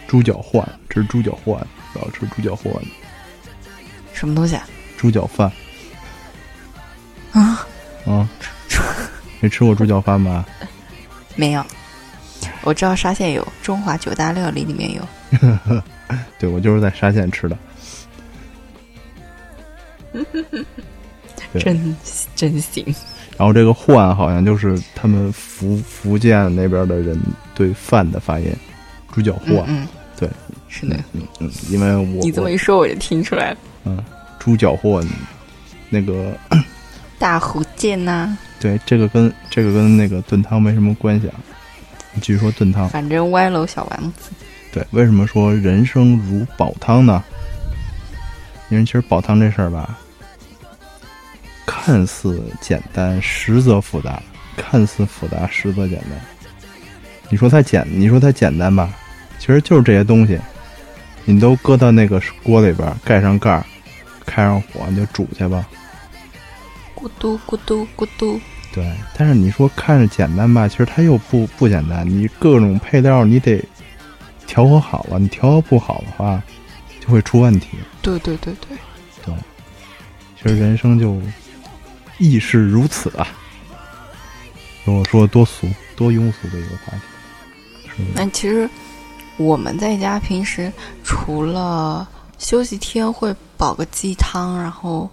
[0.07, 1.55] 猪脚换这是猪脚换，
[1.93, 2.73] 我要吃猪脚换，
[4.13, 4.67] 什么东西啊？
[4.97, 5.51] 猪脚饭
[7.31, 7.65] 啊，
[8.05, 8.29] 啊。
[9.39, 10.45] 没吃过猪脚饭吗？
[11.35, 11.65] 没有。
[12.63, 15.07] 我知道沙县有，中华九大料理里面有。
[16.37, 17.57] 对，我就是在沙县吃的。
[21.59, 21.95] 真
[22.35, 22.83] 真行。
[23.37, 27.19] 然后这个“换”好像就是他们福福建那边的人
[27.55, 28.53] 对饭的发音，
[29.11, 29.63] 猪脚换。
[29.67, 30.29] 嗯，对，
[30.67, 33.57] 是的，嗯嗯，因为我你这么一说，我就听出来了。
[33.85, 34.03] 嗯，
[34.37, 35.03] 猪脚货，
[35.89, 36.37] 那个
[37.17, 38.37] 大福建呐。
[38.59, 41.35] 对，这个跟这个跟那个炖汤没什么关系啊。
[42.13, 42.87] 你继续说炖汤。
[42.89, 44.29] 反正歪楼小丸子。
[44.71, 47.23] 对，为什么说人生如煲汤呢？
[48.71, 49.99] 因为其实煲汤这事儿吧，
[51.65, 54.13] 看似简单，实则复杂；
[54.55, 56.11] 看似复杂，实则简单。
[57.29, 58.89] 你说它简，你说它简单吧，
[59.37, 60.39] 其实就是这些东西，
[61.25, 63.65] 你都搁到那个锅里边，盖上盖儿，
[64.25, 65.67] 开上火，你就煮去吧。
[66.95, 68.39] 咕嘟咕嘟咕嘟。
[68.73, 72.09] 对，但是你说看着简单吧，其实它又不不简单。
[72.09, 73.61] 你各种配料你得
[74.47, 76.41] 调和好了，你调和不好的话，
[77.01, 77.71] 就会出问题。
[78.01, 78.77] 对对对对
[79.25, 79.35] 对，
[80.41, 81.19] 其实人生就
[82.19, 83.27] 亦是如此啊。
[84.85, 86.93] 我说多俗多庸俗的一个话
[87.95, 88.03] 题。
[88.15, 88.69] 那其实
[89.37, 90.71] 我们在家平时
[91.03, 95.09] 除了休息天会煲个鸡汤，然后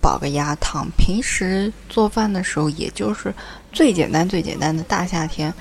[0.00, 3.34] 煲个鸭汤，平时做饭的时候也就是
[3.72, 5.52] 最简单最简单的大夏天，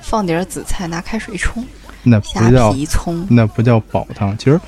[0.00, 1.66] 放点紫菜，拿开水冲，
[2.02, 4.60] 那不叫葱，那不叫煲汤，其实。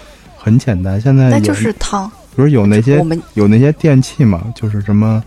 [0.46, 5.20] 很简单，现在那就是汤，不是有那些我们有那些电器嘛，就是什么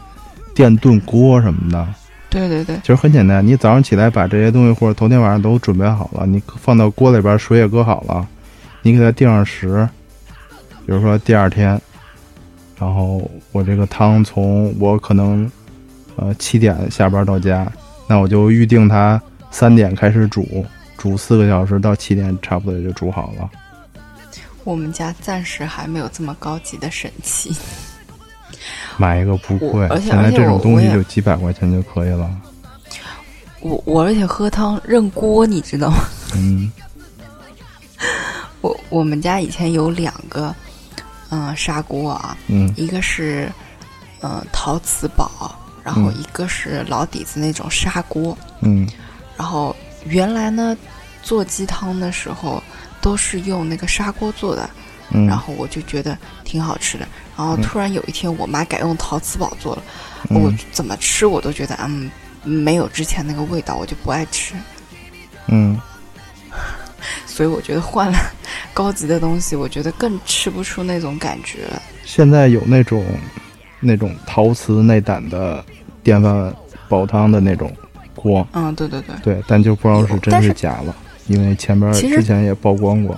[0.55, 1.86] 电炖锅什么的。
[2.29, 8.25] 对对对，其实很简单，你早上起来把这些东西或者头天晚上都准备好了，你放到锅里边，水也搁好了，
[8.82, 9.86] 你给它定上时，
[10.86, 11.77] 比如说第二天，
[12.79, 15.51] 然后我这个汤从我可能
[16.15, 17.69] 呃七点下班到家，
[18.08, 20.65] 那我就预定它三点开始煮，
[20.97, 23.49] 煮四个小时到七点差不多也就煮好了。
[24.69, 27.51] 我们家暂时还没有这么高级的神器，
[28.97, 32.29] 买一个不贵，现在这种东西就几百块钱就可以了。
[33.62, 36.03] 我我而且喝汤认锅，你知道吗？
[36.36, 36.71] 嗯。
[38.62, 40.55] 我我们家以前有两个
[41.32, 43.51] 嗯砂锅啊，嗯，一个是
[44.21, 45.51] 嗯陶瓷煲，
[45.84, 48.88] 然后一个是老底子那种砂锅，嗯，
[49.36, 50.77] 然后原来呢
[51.23, 52.62] 做鸡汤的时候。
[53.01, 54.69] 都是用那个砂锅做的，
[55.12, 57.07] 嗯然后我就觉得挺好吃的。
[57.38, 59.83] 然后突然有一天，我妈改用陶瓷煲做了，
[60.29, 62.12] 我怎么吃我都觉得嗯，
[62.43, 64.53] 没有之前那个味道，我就不爱吃。
[65.47, 65.79] 嗯，
[67.25, 68.17] 所以我觉得换了
[68.73, 71.81] 高级的东西，我觉得更吃不出那种感觉了。
[72.05, 73.05] 现在有那种
[73.79, 75.63] 那种陶瓷内胆的
[76.03, 76.53] 电饭
[76.88, 77.73] 煲汤的那种
[78.15, 80.95] 锅，嗯，对对对，对，但就不知道是真是假了。
[81.29, 83.17] 因为前边之前也曝光过，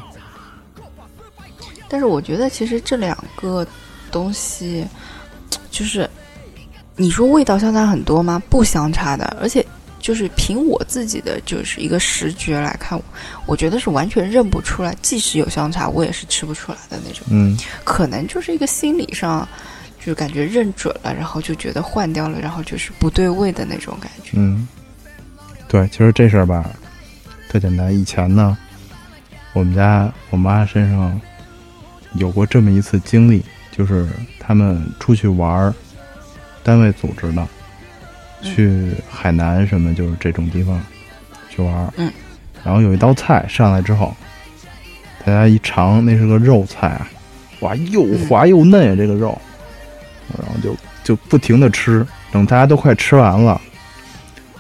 [1.88, 3.66] 但是我觉得其实这两个
[4.12, 4.86] 东西，
[5.72, 6.08] 就是
[6.98, 8.42] 你说味道相差很多吗？
[8.50, 9.66] 不相差的，而且
[9.98, 13.02] 就是凭我自己的就是一个视觉来看，
[13.46, 14.94] 我觉得是完全认不出来。
[15.02, 17.26] 即使有相差，我也是吃不出来的那种。
[17.30, 19.48] 嗯，可能就是一个心理上，
[20.04, 24.32] 就感觉认准了，然后就觉得换掉了，然后就是不对味的那种感觉。
[24.34, 24.68] 嗯，
[25.70, 26.70] 对，其实这事儿吧。
[27.52, 27.94] 特简单。
[27.94, 28.58] 以前呢，
[29.52, 31.20] 我们家我妈身上
[32.14, 34.08] 有过这么一次经历，就是
[34.40, 35.74] 他们出去玩儿，
[36.64, 37.46] 单位组织的，
[38.42, 40.82] 去海南什么，就是这种地方
[41.50, 41.94] 去玩儿。
[41.98, 42.10] 嗯。
[42.64, 44.16] 然后有一道菜上来之后，
[45.26, 47.10] 大家一尝，那是个肉菜啊，
[47.60, 49.38] 哇，又滑又嫩呀，这个肉。
[50.40, 53.60] 然后就就不停的吃，等大家都快吃完了，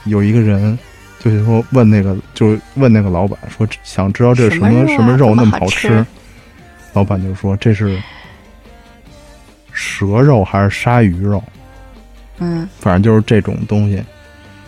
[0.03, 0.77] 有一个人。
[1.23, 6.03] 就是说，问那个，就是问那个老板说，想知道这是什么什么肉那么好吃？
[6.93, 8.01] 老板就说这是
[9.71, 11.41] 蛇肉还是鲨鱼肉？
[12.39, 14.03] 嗯，反正就是这种东西。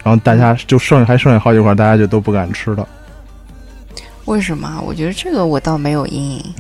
[0.03, 2.87] 然后大家就剩下还剩下好几块，大家就都不敢吃了。
[4.25, 4.81] 为什么？
[4.85, 6.55] 我觉得这个我倒没有阴影。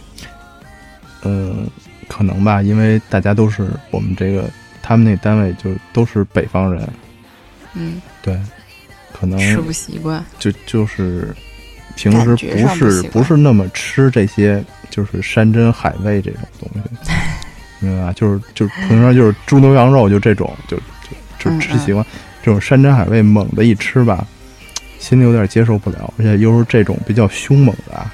[1.21, 1.67] 嗯，
[2.07, 4.49] 可能吧，因为大家都是我们这个
[4.81, 6.89] 他们那单位就都是北方人。
[7.73, 8.39] 嗯，对。
[9.23, 11.33] 可能吃不习惯，就就是
[11.95, 17.11] 平时不是不是那么吃这些，就是山珍海味这种东西，
[17.79, 18.13] 明白吧？
[18.13, 22.05] 就是就是平常就是猪牛羊肉就这种，就就就吃习惯
[22.43, 24.27] 这种山珍海味，猛的一吃吧，
[24.99, 28.05] 心里有点接受不了，而且又是这种比较凶猛的。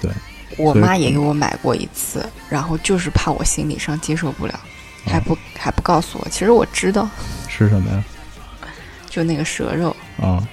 [0.00, 0.10] 对，
[0.56, 4.60] 我妈也给我买过一次，然后就是怕我心理上接受不了，
[5.04, 6.28] 还不还不告诉我。
[6.30, 7.10] 其实我知道
[7.50, 8.04] 是什么呀？
[9.14, 10.44] 就那个蛇肉啊，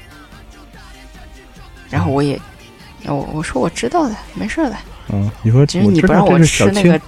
[1.89, 2.39] 然后我也，
[3.05, 4.78] 我我说我知道的，没事的。
[5.12, 7.01] 嗯，你说其实你不让我吃那个，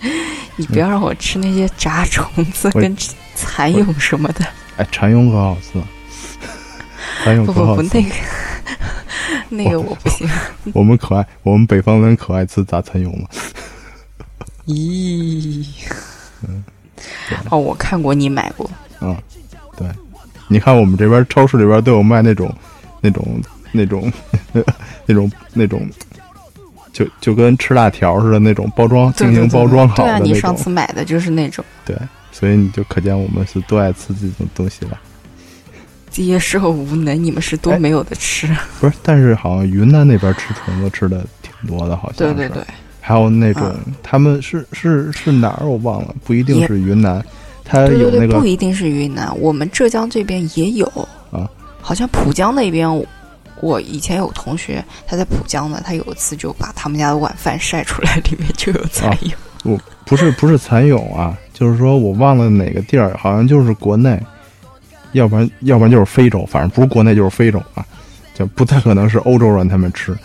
[0.56, 2.96] 你不要让我吃那些炸虫子跟
[3.34, 4.46] 蚕蛹什么的。
[4.78, 5.78] 哎，蚕蛹可好吃，
[7.22, 7.82] 蚕蛹不可好吃。
[7.82, 8.14] 不不，那个
[9.50, 10.26] 那个我不行。
[10.72, 13.28] 我们可爱，我们北方人可爱吃炸蚕蛹了。
[14.64, 15.66] 咦，
[17.50, 18.70] 哦，我看过，你买过。
[19.00, 19.14] 嗯，
[19.78, 19.86] 对，
[20.48, 22.52] 你看我们这边超市里边都有卖那种、
[23.00, 23.40] 那种、
[23.72, 24.12] 那种、
[25.06, 25.88] 那种、那种，
[26.92, 30.18] 就就跟吃辣条似的那种包装，精心包装好的对啊。
[30.18, 31.64] 你上次买的就是那种。
[31.84, 31.96] 对，
[32.32, 34.98] 所以你就可见我们是多爱吃这种东西了。
[36.10, 38.48] 接受无能，你们是多没有的吃。
[38.80, 42.34] 不是，但是好像云南那边吃虫子吃的挺多的，好像是。
[42.34, 42.64] 对对对。
[43.00, 47.24] 还有那种，他们是是是哪儿我忘了，不一定是云南，
[47.68, 50.86] 它有那个不一定是云南，我们浙江这边也有
[51.30, 51.48] 啊，
[51.80, 52.88] 好像浦江那边，
[53.60, 59.32] 我以前有同学他在浦江的，他有一次就把他们家的晚饭晒出来， 里面就有蚕蛹。
[59.64, 64.18] 我不是不是蚕蛹啊，就是说我忘了哪个地儿，好像就是国内，
[65.12, 67.84] 要不然要不然就是非洲，反正不是国内就是非洲啊，
[68.34, 70.16] 就不太可能是欧洲人他们吃，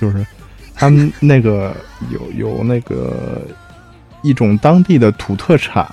[0.00, 0.26] 就是。
[0.74, 1.76] 他们那个
[2.10, 3.42] 有有那个
[4.22, 5.86] 一种当地的土特产，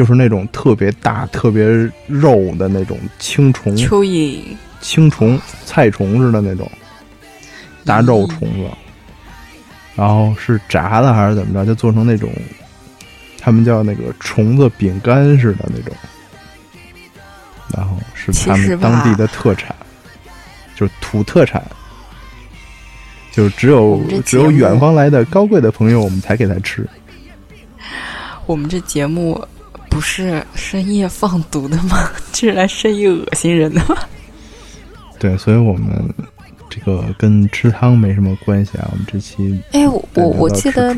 [0.00, 1.62] 就是那种特别大、特别
[2.06, 4.42] 肉的那种青虫，蚯蚓、
[4.80, 6.66] 青虫、菜虫似的那种
[7.84, 8.70] 大肉虫子，
[9.94, 12.32] 然后是炸的还是怎么着，就做成那种
[13.38, 15.94] 他们叫那个虫子饼干似的那种，
[17.76, 19.76] 然后是他们当地的特产，
[20.74, 21.62] 就是土特产。
[23.32, 26.88] 就只有只有远方来的高贵的朋友，我们才给他吃。
[28.46, 29.46] 我们这节目
[29.90, 32.08] 不是深夜放毒的吗？
[32.32, 33.96] 居然深夜恶心人的吗？
[35.18, 35.90] 对，所以我们
[36.70, 38.88] 这个跟吃汤没什么关系啊。
[38.92, 40.96] 我们这期哎，我我 我记得，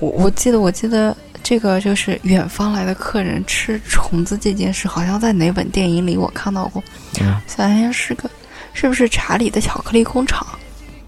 [0.00, 6.82] 我我记得我记得这个就是远方来的客人吃虫子这件事，好像在哪本电影里我看到过，
[7.20, 8.28] 嗯、好像是个。
[8.74, 10.46] 是不是查理的巧克力工厂？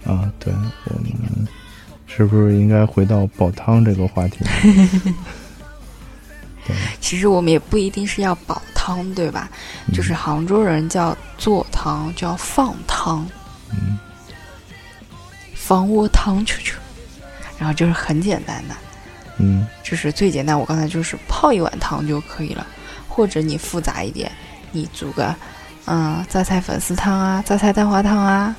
[0.04, 0.52] 啊，对，
[0.84, 1.48] 我们
[2.06, 4.44] 是不是应该回到煲汤这个话题？
[6.66, 9.48] 对，其实我们也不一定是要煲汤，对吧？
[9.86, 13.26] 嗯、就是杭州人叫做汤，叫放汤，
[13.70, 13.98] 嗯，
[15.54, 16.78] 放窝汤球球，
[17.58, 18.74] 然后就是很简单的，
[19.38, 20.58] 嗯，就是最简单。
[20.58, 22.66] 我刚才就是泡一碗汤就可以了，
[23.08, 24.30] 或者你复杂一点，
[24.72, 25.34] 你煮个。
[25.86, 28.56] 嗯，榨菜粉丝汤啊，榨菜蛋花汤啊，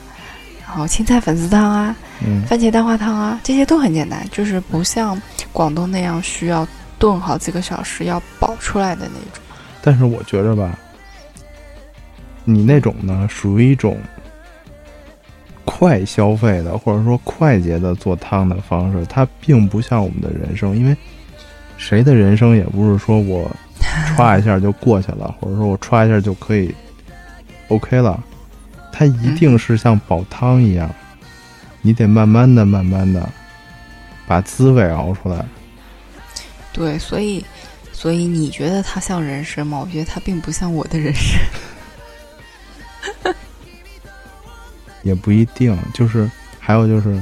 [0.63, 5.19] 然后青菜粉丝汤啊，嗯，番茄蛋花汤啊，这些都很简单，就是不像
[5.51, 6.67] 广东那样需要
[6.97, 9.43] 炖好几个小时要煲出来的那种。
[9.81, 10.77] 但是我觉着吧，
[12.43, 13.97] 你那种呢，属于一种
[15.63, 20.95] 快消费的，或者说快捷的做汤的方式，它并不像我们的人生，因为
[21.77, 23.49] 谁的人生也不是说我
[24.15, 26.73] 歘一下就过去了，或者说我歘一下就可以。
[27.67, 28.23] OK 了，
[28.91, 30.89] 它一定是像煲汤一样，
[31.81, 33.27] 你得慢慢的、慢慢的
[34.27, 35.45] 把滋味熬出来。
[36.75, 37.43] 对，所以，
[37.93, 39.79] 所以你觉得它像人参吗？
[39.79, 41.39] 我觉得它并不像我的人参。
[45.03, 47.17] 也不一定，就是还有就是，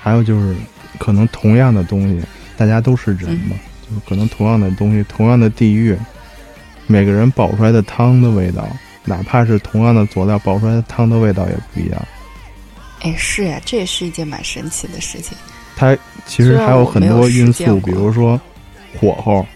[0.00, 0.56] 还有就是，
[0.98, 2.22] 可能同样的东西，
[2.56, 3.54] 大家都是人嘛，
[3.86, 5.94] 就是可能同样的东西，同样的地域。
[6.86, 8.66] 每个人煲出来的汤的味道，
[9.04, 12.08] 哪怕是同样的佐料，煲出来的汤的味道也不一样。
[13.00, 15.36] 哎，是呀，这也是一件蛮神奇的事情。
[15.78, 18.38] 它其实还有很多因素，比如说
[19.00, 19.46] 火候，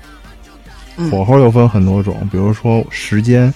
[1.10, 3.52] 火候又分很多种，比如说时间，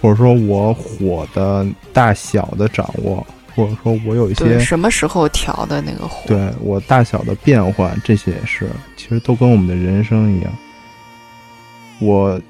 [0.00, 10.50] 或者说我火的大小的掌握，或者说我有一些什么时候调的那个火，对我大小的变换，这些也是，其实都跟我们的人生一样。
[12.00, 12.40] 我。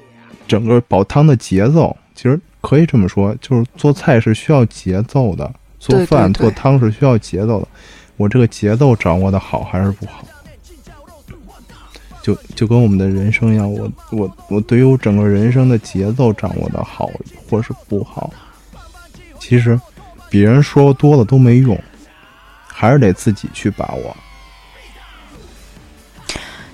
[0.47, 5.49] 整个煲汤的节奏，其实可以这么说，就是做菜是需要节奏的，
[5.79, 7.67] 做饭做汤是需要节奏的。
[8.17, 10.25] 我这个节奏掌握的好还是不好？
[12.21, 17.09] 就就跟我们的人生一样，我我我对于我整个人生的节奏掌握的好
[17.49, 18.31] 或是不好，
[19.39, 19.79] 其实
[20.29, 21.77] 别人说多了都没用，
[22.67, 24.15] 还是得自己去把握。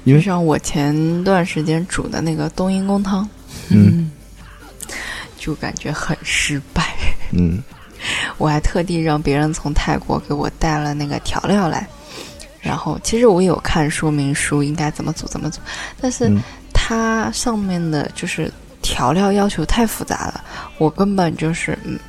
[0.04, 3.28] 因为像我前段时间煮的那个冬阴功汤。
[3.70, 4.12] 嗯，
[5.38, 6.96] 就感觉很失败。
[7.32, 7.62] 嗯，
[8.38, 11.88] 我还特地让别人从泰国给我带了那个调料来，
[12.60, 15.60] 然后其实我有看说明书，应该怎么煮怎么煮，
[16.00, 16.32] 但是
[16.74, 20.44] 它上面的就是调料要求太复杂了，
[20.78, 22.00] 我根本就是嗯，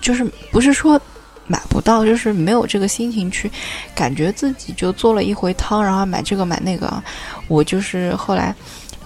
[0.00, 1.00] 就是不是说
[1.46, 3.50] 买不到，就是没有这个心情去，
[3.94, 7.02] 感觉自己就做了一回汤，然后买这个买那个。
[7.48, 8.52] 我就是后来，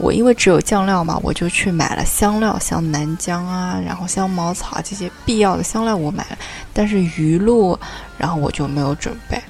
[0.01, 6.39] 我因为只有酱料嘛，我就去买了香料，像南姜啊，然后香茅草这些必要的香料我买了，
[6.73, 7.79] 但是鱼露，
[8.17, 9.41] 然后我就没有准备。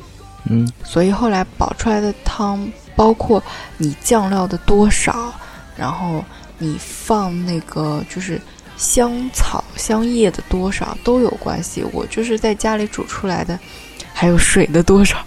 [0.44, 3.42] 嗯，所以后来煲出来的汤，包括
[3.76, 5.32] 你酱料的多少，
[5.76, 6.24] 然后
[6.58, 8.40] 你放那个就是
[8.76, 11.84] 香草、香叶的多少都有关系。
[11.92, 13.58] 我就是在家里煮出来的，
[14.12, 15.18] 还有水的多少，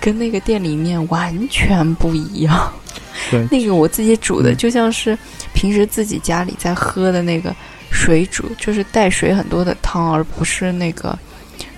[0.00, 2.72] 跟那个店里面完全不一样。
[3.30, 5.16] 对， 那个我自己煮的就像是
[5.52, 7.54] 平时自己家里在喝的那个
[7.90, 11.18] 水煮，就是带水很多的汤，而不是那个。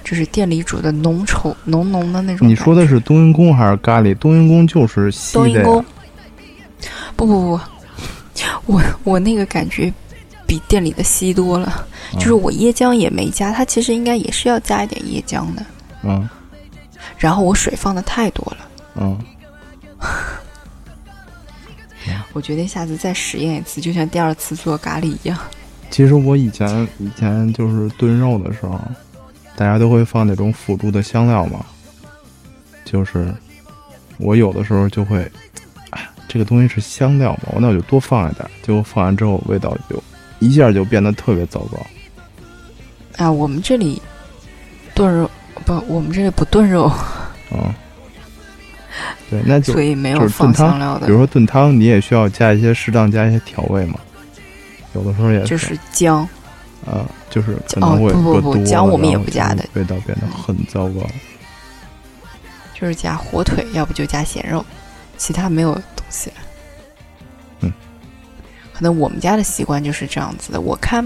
[0.08, 2.46] 就是店里煮的浓稠浓浓的那种。
[2.46, 4.14] 你说的是冬阴功还是咖喱？
[4.18, 5.40] 冬阴功就是稀的。
[5.40, 5.84] 冬阴功。
[7.16, 7.60] 不不不，
[8.66, 9.92] 我我那个感觉
[10.46, 11.84] 比店里的稀多了。
[12.20, 15.66] 就是我椰浆也没加，它其实应该也是要加一点椰浆的。
[16.04, 16.28] 嗯。
[17.18, 18.68] 然后我水放的太多了。
[18.94, 19.18] 嗯。
[22.32, 25.38] 我决定下次再实验一次，就像第二次做咖喱一样。
[25.90, 28.80] 其实我以前以前就是炖肉的时候。
[29.58, 31.64] 大家都会放那种辅助的香料嘛，
[32.84, 33.34] 就是
[34.18, 35.26] 我有的时候就会，
[36.28, 39.98] 这个东西是香料嘛，我那我就多放一点，结果放完之后味道就
[40.40, 41.78] 一下就变得特别糟糕。
[43.16, 44.02] 啊，我们这里
[44.94, 45.30] 炖肉
[45.64, 46.92] 不，我们这里不炖肉。
[47.50, 47.74] 嗯，
[49.30, 51.06] 对，那就所以没有放香料的。
[51.06, 53.98] 比如说炖汤，你也需要加一些适当加一些调味嘛，
[54.94, 56.28] 有的时候也就是姜。
[56.86, 61.04] 啊，就是可能会不不不，姜我们也不加的，味道变得很糟糕。
[62.72, 64.64] 就是加火腿，要不就加咸肉，
[65.16, 66.30] 其他没有东西。
[67.58, 67.72] 嗯，
[68.72, 70.60] 可能我们家的习惯就是这样子的。
[70.60, 71.04] 我看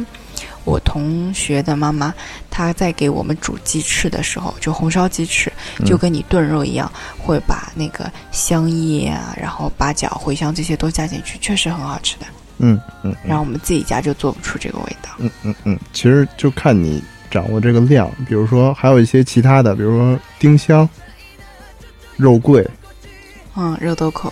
[0.65, 2.15] 我同学的妈妈，
[2.51, 5.53] 她在给我们煮鸡翅的时候，就红烧鸡翅，
[5.85, 12.27] 就跟你炖肉一样，会把那个香叶啊，然后八角、茴香这些都加进去，确实很好吃的。
[12.59, 15.11] 嗯嗯，然后我们自己家就做不出这个味道。
[15.19, 18.11] 嗯嗯嗯，其实就看你掌握这个量。
[18.29, 20.87] 比如说，还有一些其他的，比如说丁香、
[22.19, 22.69] 肉桂，
[23.57, 24.31] 嗯，肉豆蔻，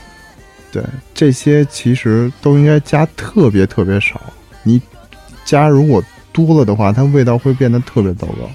[0.70, 0.84] 对，
[1.14, 4.20] 这些其实都应该加特别特别少。
[4.62, 4.78] 你
[5.48, 8.50] 加如果多了的话，它味道会变得特别糟糕。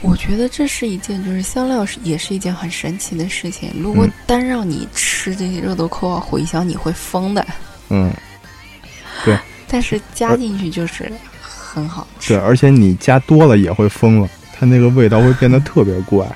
[0.00, 3.70] 我觉得这是一件，就是香料是也是一件很神奇的事情。
[3.78, 7.46] 如果单让你吃这些热豆蔻啊、茴香，你会疯的。
[7.90, 8.10] 嗯。
[9.26, 9.38] 对，
[9.68, 12.32] 但是加进去就是很好吃。
[12.32, 16.26] 对，而且你加多了也会疯了，它那个味道会变得特别怪。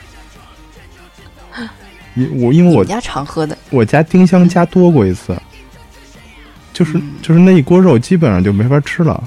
[2.16, 5.34] 因我因为我家常喝的，我家丁香加多过一次，
[6.72, 9.22] 就是就是那一锅肉基本上就没法吃了，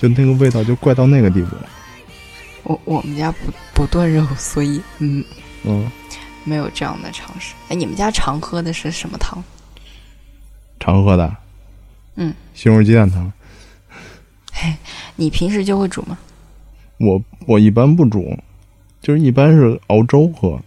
[0.00, 1.54] 就那个味道就怪到那个地步。
[2.62, 5.22] 我我们家不不炖肉，所以嗯
[5.62, 5.90] 嗯，
[6.42, 7.54] 没有这样的尝试。
[7.68, 9.44] 哎，你们家常喝的是什么汤？
[10.78, 11.36] 常喝的。
[12.14, 13.30] 嗯，西红柿鸡蛋汤。
[14.50, 14.74] 嘿，
[15.16, 16.16] 你平时就会煮吗？
[16.96, 18.34] 我我一般不煮，
[19.02, 20.58] 就是一般是熬粥喝。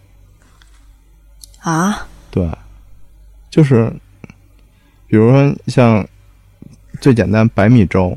[1.58, 2.06] 啊？
[2.30, 2.48] 对，
[3.50, 3.92] 就是，
[5.08, 6.06] 比如说像
[7.00, 8.16] 最简单白米粥，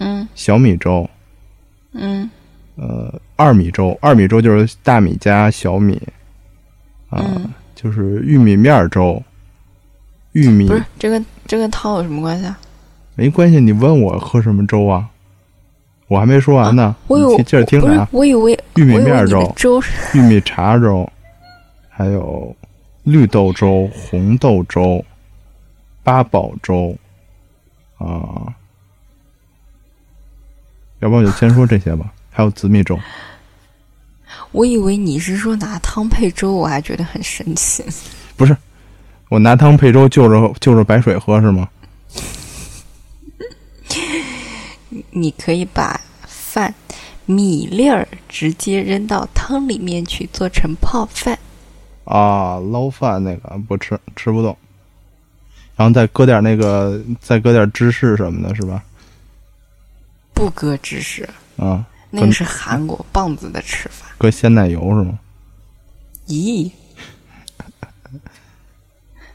[0.00, 1.08] 嗯，小米粥，
[1.92, 2.30] 嗯，
[2.76, 6.00] 呃，二米粥，二米粥就是大米加小米，
[7.10, 7.24] 啊，
[7.74, 9.22] 就是玉米面粥。
[10.32, 12.58] 玉米不是这跟这跟汤有什么关系啊？
[13.14, 15.08] 没关系，你问我喝什么粥啊？
[16.08, 16.94] 我还没说完呢。
[17.08, 18.06] 我有接着听啊。
[18.12, 19.82] 我以为玉米面粥、粥、
[20.12, 21.08] 玉米碴粥，
[21.88, 22.54] 还有
[23.04, 25.02] 绿豆粥、红豆粥、
[26.04, 26.94] 八宝粥
[27.96, 28.54] 啊。
[31.00, 32.12] 要不然我就先说这些吧。
[32.30, 32.98] 还有紫米粥。
[34.52, 37.84] 我以为你是说拿汤配粥，我还觉得很神奇。
[38.36, 38.56] 不是。
[39.28, 41.68] 我拿汤配粥，就着就着白水喝是吗？
[45.10, 46.74] 你可以把饭
[47.24, 51.38] 米粒儿直接扔到汤里面去，做成泡饭。
[52.04, 54.56] 啊，捞饭那个不吃，吃不动。
[55.74, 58.82] 然后再搁点那个，再搁点芝士什么的，是吧？
[60.36, 64.06] 不搁芝士啊，那个是韩国棒子的吃法。
[64.18, 65.18] 搁鲜奶油是吗？
[66.28, 66.70] 咦。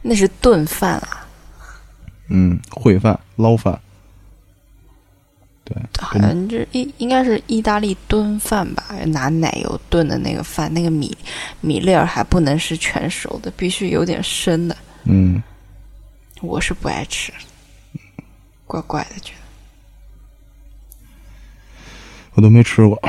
[0.04, 1.28] 那是炖饭啊，
[2.30, 3.80] 嗯，烩饭、捞饭，
[5.64, 8.95] 对，好像这应应该是意大利炖饭吧？
[9.06, 11.16] 拿奶油炖的那个饭，那个米
[11.60, 14.76] 米粒儿还不能是全熟的，必须有点生的。
[15.04, 15.41] 嗯，
[16.41, 17.32] 我是不爱吃，
[18.66, 19.41] 怪怪的，觉得
[22.34, 23.01] 我都没吃过。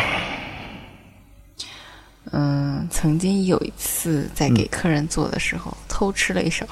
[2.35, 6.67] 嗯曾经有一次在给客人做的时候、偷吃了一勺，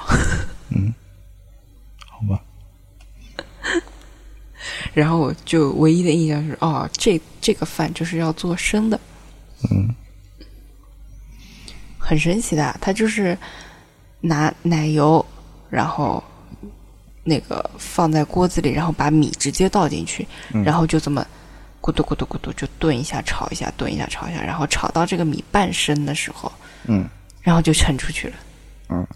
[0.69, 0.93] 嗯，
[2.09, 2.41] 好吧，
[4.93, 8.99] 然后我就唯一的印象是，哦，这这个饭就是要做生的，
[9.71, 9.93] 嗯。
[12.03, 12.75] 很神奇的。
[12.81, 13.37] 它就是
[14.19, 15.23] 拿奶油，
[15.69, 16.21] 然后
[17.23, 20.63] 那个放在锅子里，然后把米直接倒进去，嗯。
[20.63, 21.25] 然后就这么
[21.81, 26.51] 咕嘟咕嘟咕嘟就炖一下，炒一下，炖一下，炒一下，然后炒到这个米半生的时候，
[26.85, 27.09] 嗯
[27.41, 28.35] 然后就盛出去了。
[28.89, 29.07] 嗯，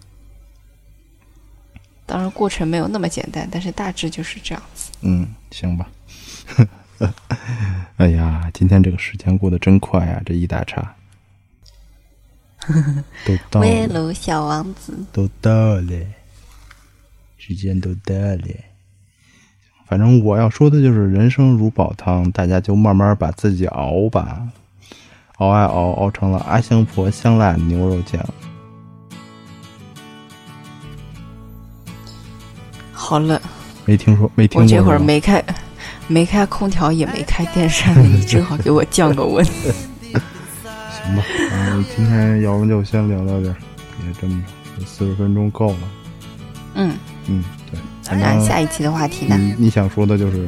[2.07, 4.91] 当然过程没有那么简单，但是大致就是这样子。
[5.01, 5.88] 嗯，行吧。
[7.97, 10.95] 哎呀，今天这个时间过得真快呀，这一大叉
[13.26, 16.05] 都 到了，威鲁小王子，都到了，
[17.38, 18.47] 时间都到了。
[19.88, 24.41] 反正我要说的就是，人生如煲汤，大家就慢慢把自己熬吧，
[25.38, 28.19] 熬啊熬，熬成了阿香婆香辣牛肉酱。
[32.91, 33.39] 好冷，
[33.86, 34.63] 没听说，没听过。
[34.63, 35.43] 我这会儿没开，
[36.07, 39.45] 没开空调，也没开电扇，你正好给我降个温。
[39.45, 43.55] 行吧，嗯，今天要不就先聊到这儿，
[44.03, 44.43] 也这么
[44.79, 45.77] 着，四十分钟够了。
[46.73, 47.79] 嗯，嗯，对。
[48.06, 50.47] 当然下一期的话题呢，你你想说的就是，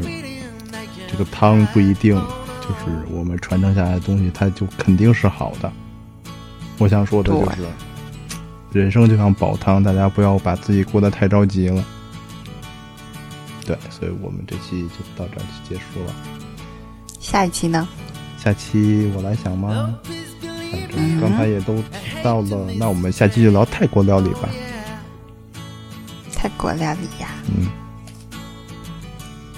[1.10, 2.16] 这个汤不一定
[2.62, 5.72] 就是我们传承下来的东西，它就肯定是好的。
[6.78, 7.66] 我想说的就是，
[8.72, 11.84] 人生就像煲汤，大家不要把自己过得太着急了。
[13.66, 16.14] 对，所以我们这期就到这儿就结束了。
[17.20, 17.88] 下一期呢？
[18.38, 19.96] 下期我来想吗？
[20.72, 24.48] 反正刚才也都提到了，那我们下期就聊泰国料理吧。
[26.38, 27.68] 泰国料理呀，嗯，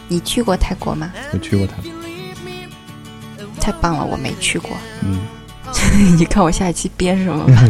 [0.08, 1.12] 你去过泰国吗？
[1.34, 1.92] 我去过泰国。
[3.60, 4.72] 太棒了，我没去过。
[5.04, 5.20] 嗯，
[6.18, 7.62] 你看我下一期编什么吧，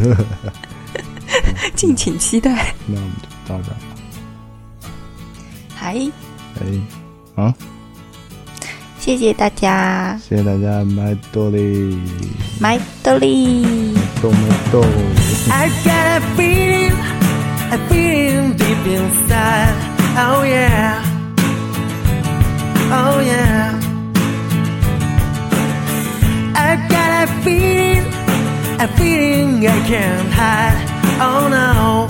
[1.75, 2.75] 敬请期待。
[2.85, 3.81] 那我们就到这儿吧。
[5.75, 5.95] 嗨，
[6.61, 7.53] 哎，啊，
[8.99, 11.97] 谢谢大家，谢谢大家，麦多利，
[12.59, 13.97] 麦兜里。
[14.21, 14.83] 豆麦豆。
[17.71, 19.75] I feeling deep inside.
[20.17, 21.03] Oh yeah,
[22.91, 23.79] oh yeah.
[26.55, 28.07] I got a feeling,
[28.81, 30.79] a feeling I can't hide.
[31.21, 32.07] Oh no,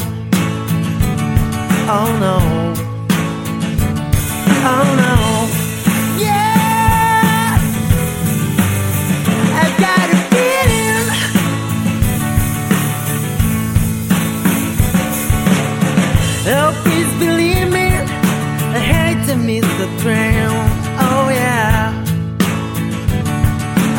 [1.96, 2.38] oh no,
[4.72, 5.39] oh no.
[20.02, 20.48] Train.
[21.08, 21.92] Oh yeah,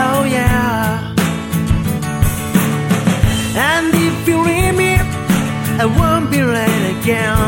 [0.07, 1.14] oh yeah.
[3.55, 4.96] And if you leave me,
[5.82, 7.39] I won't be late again.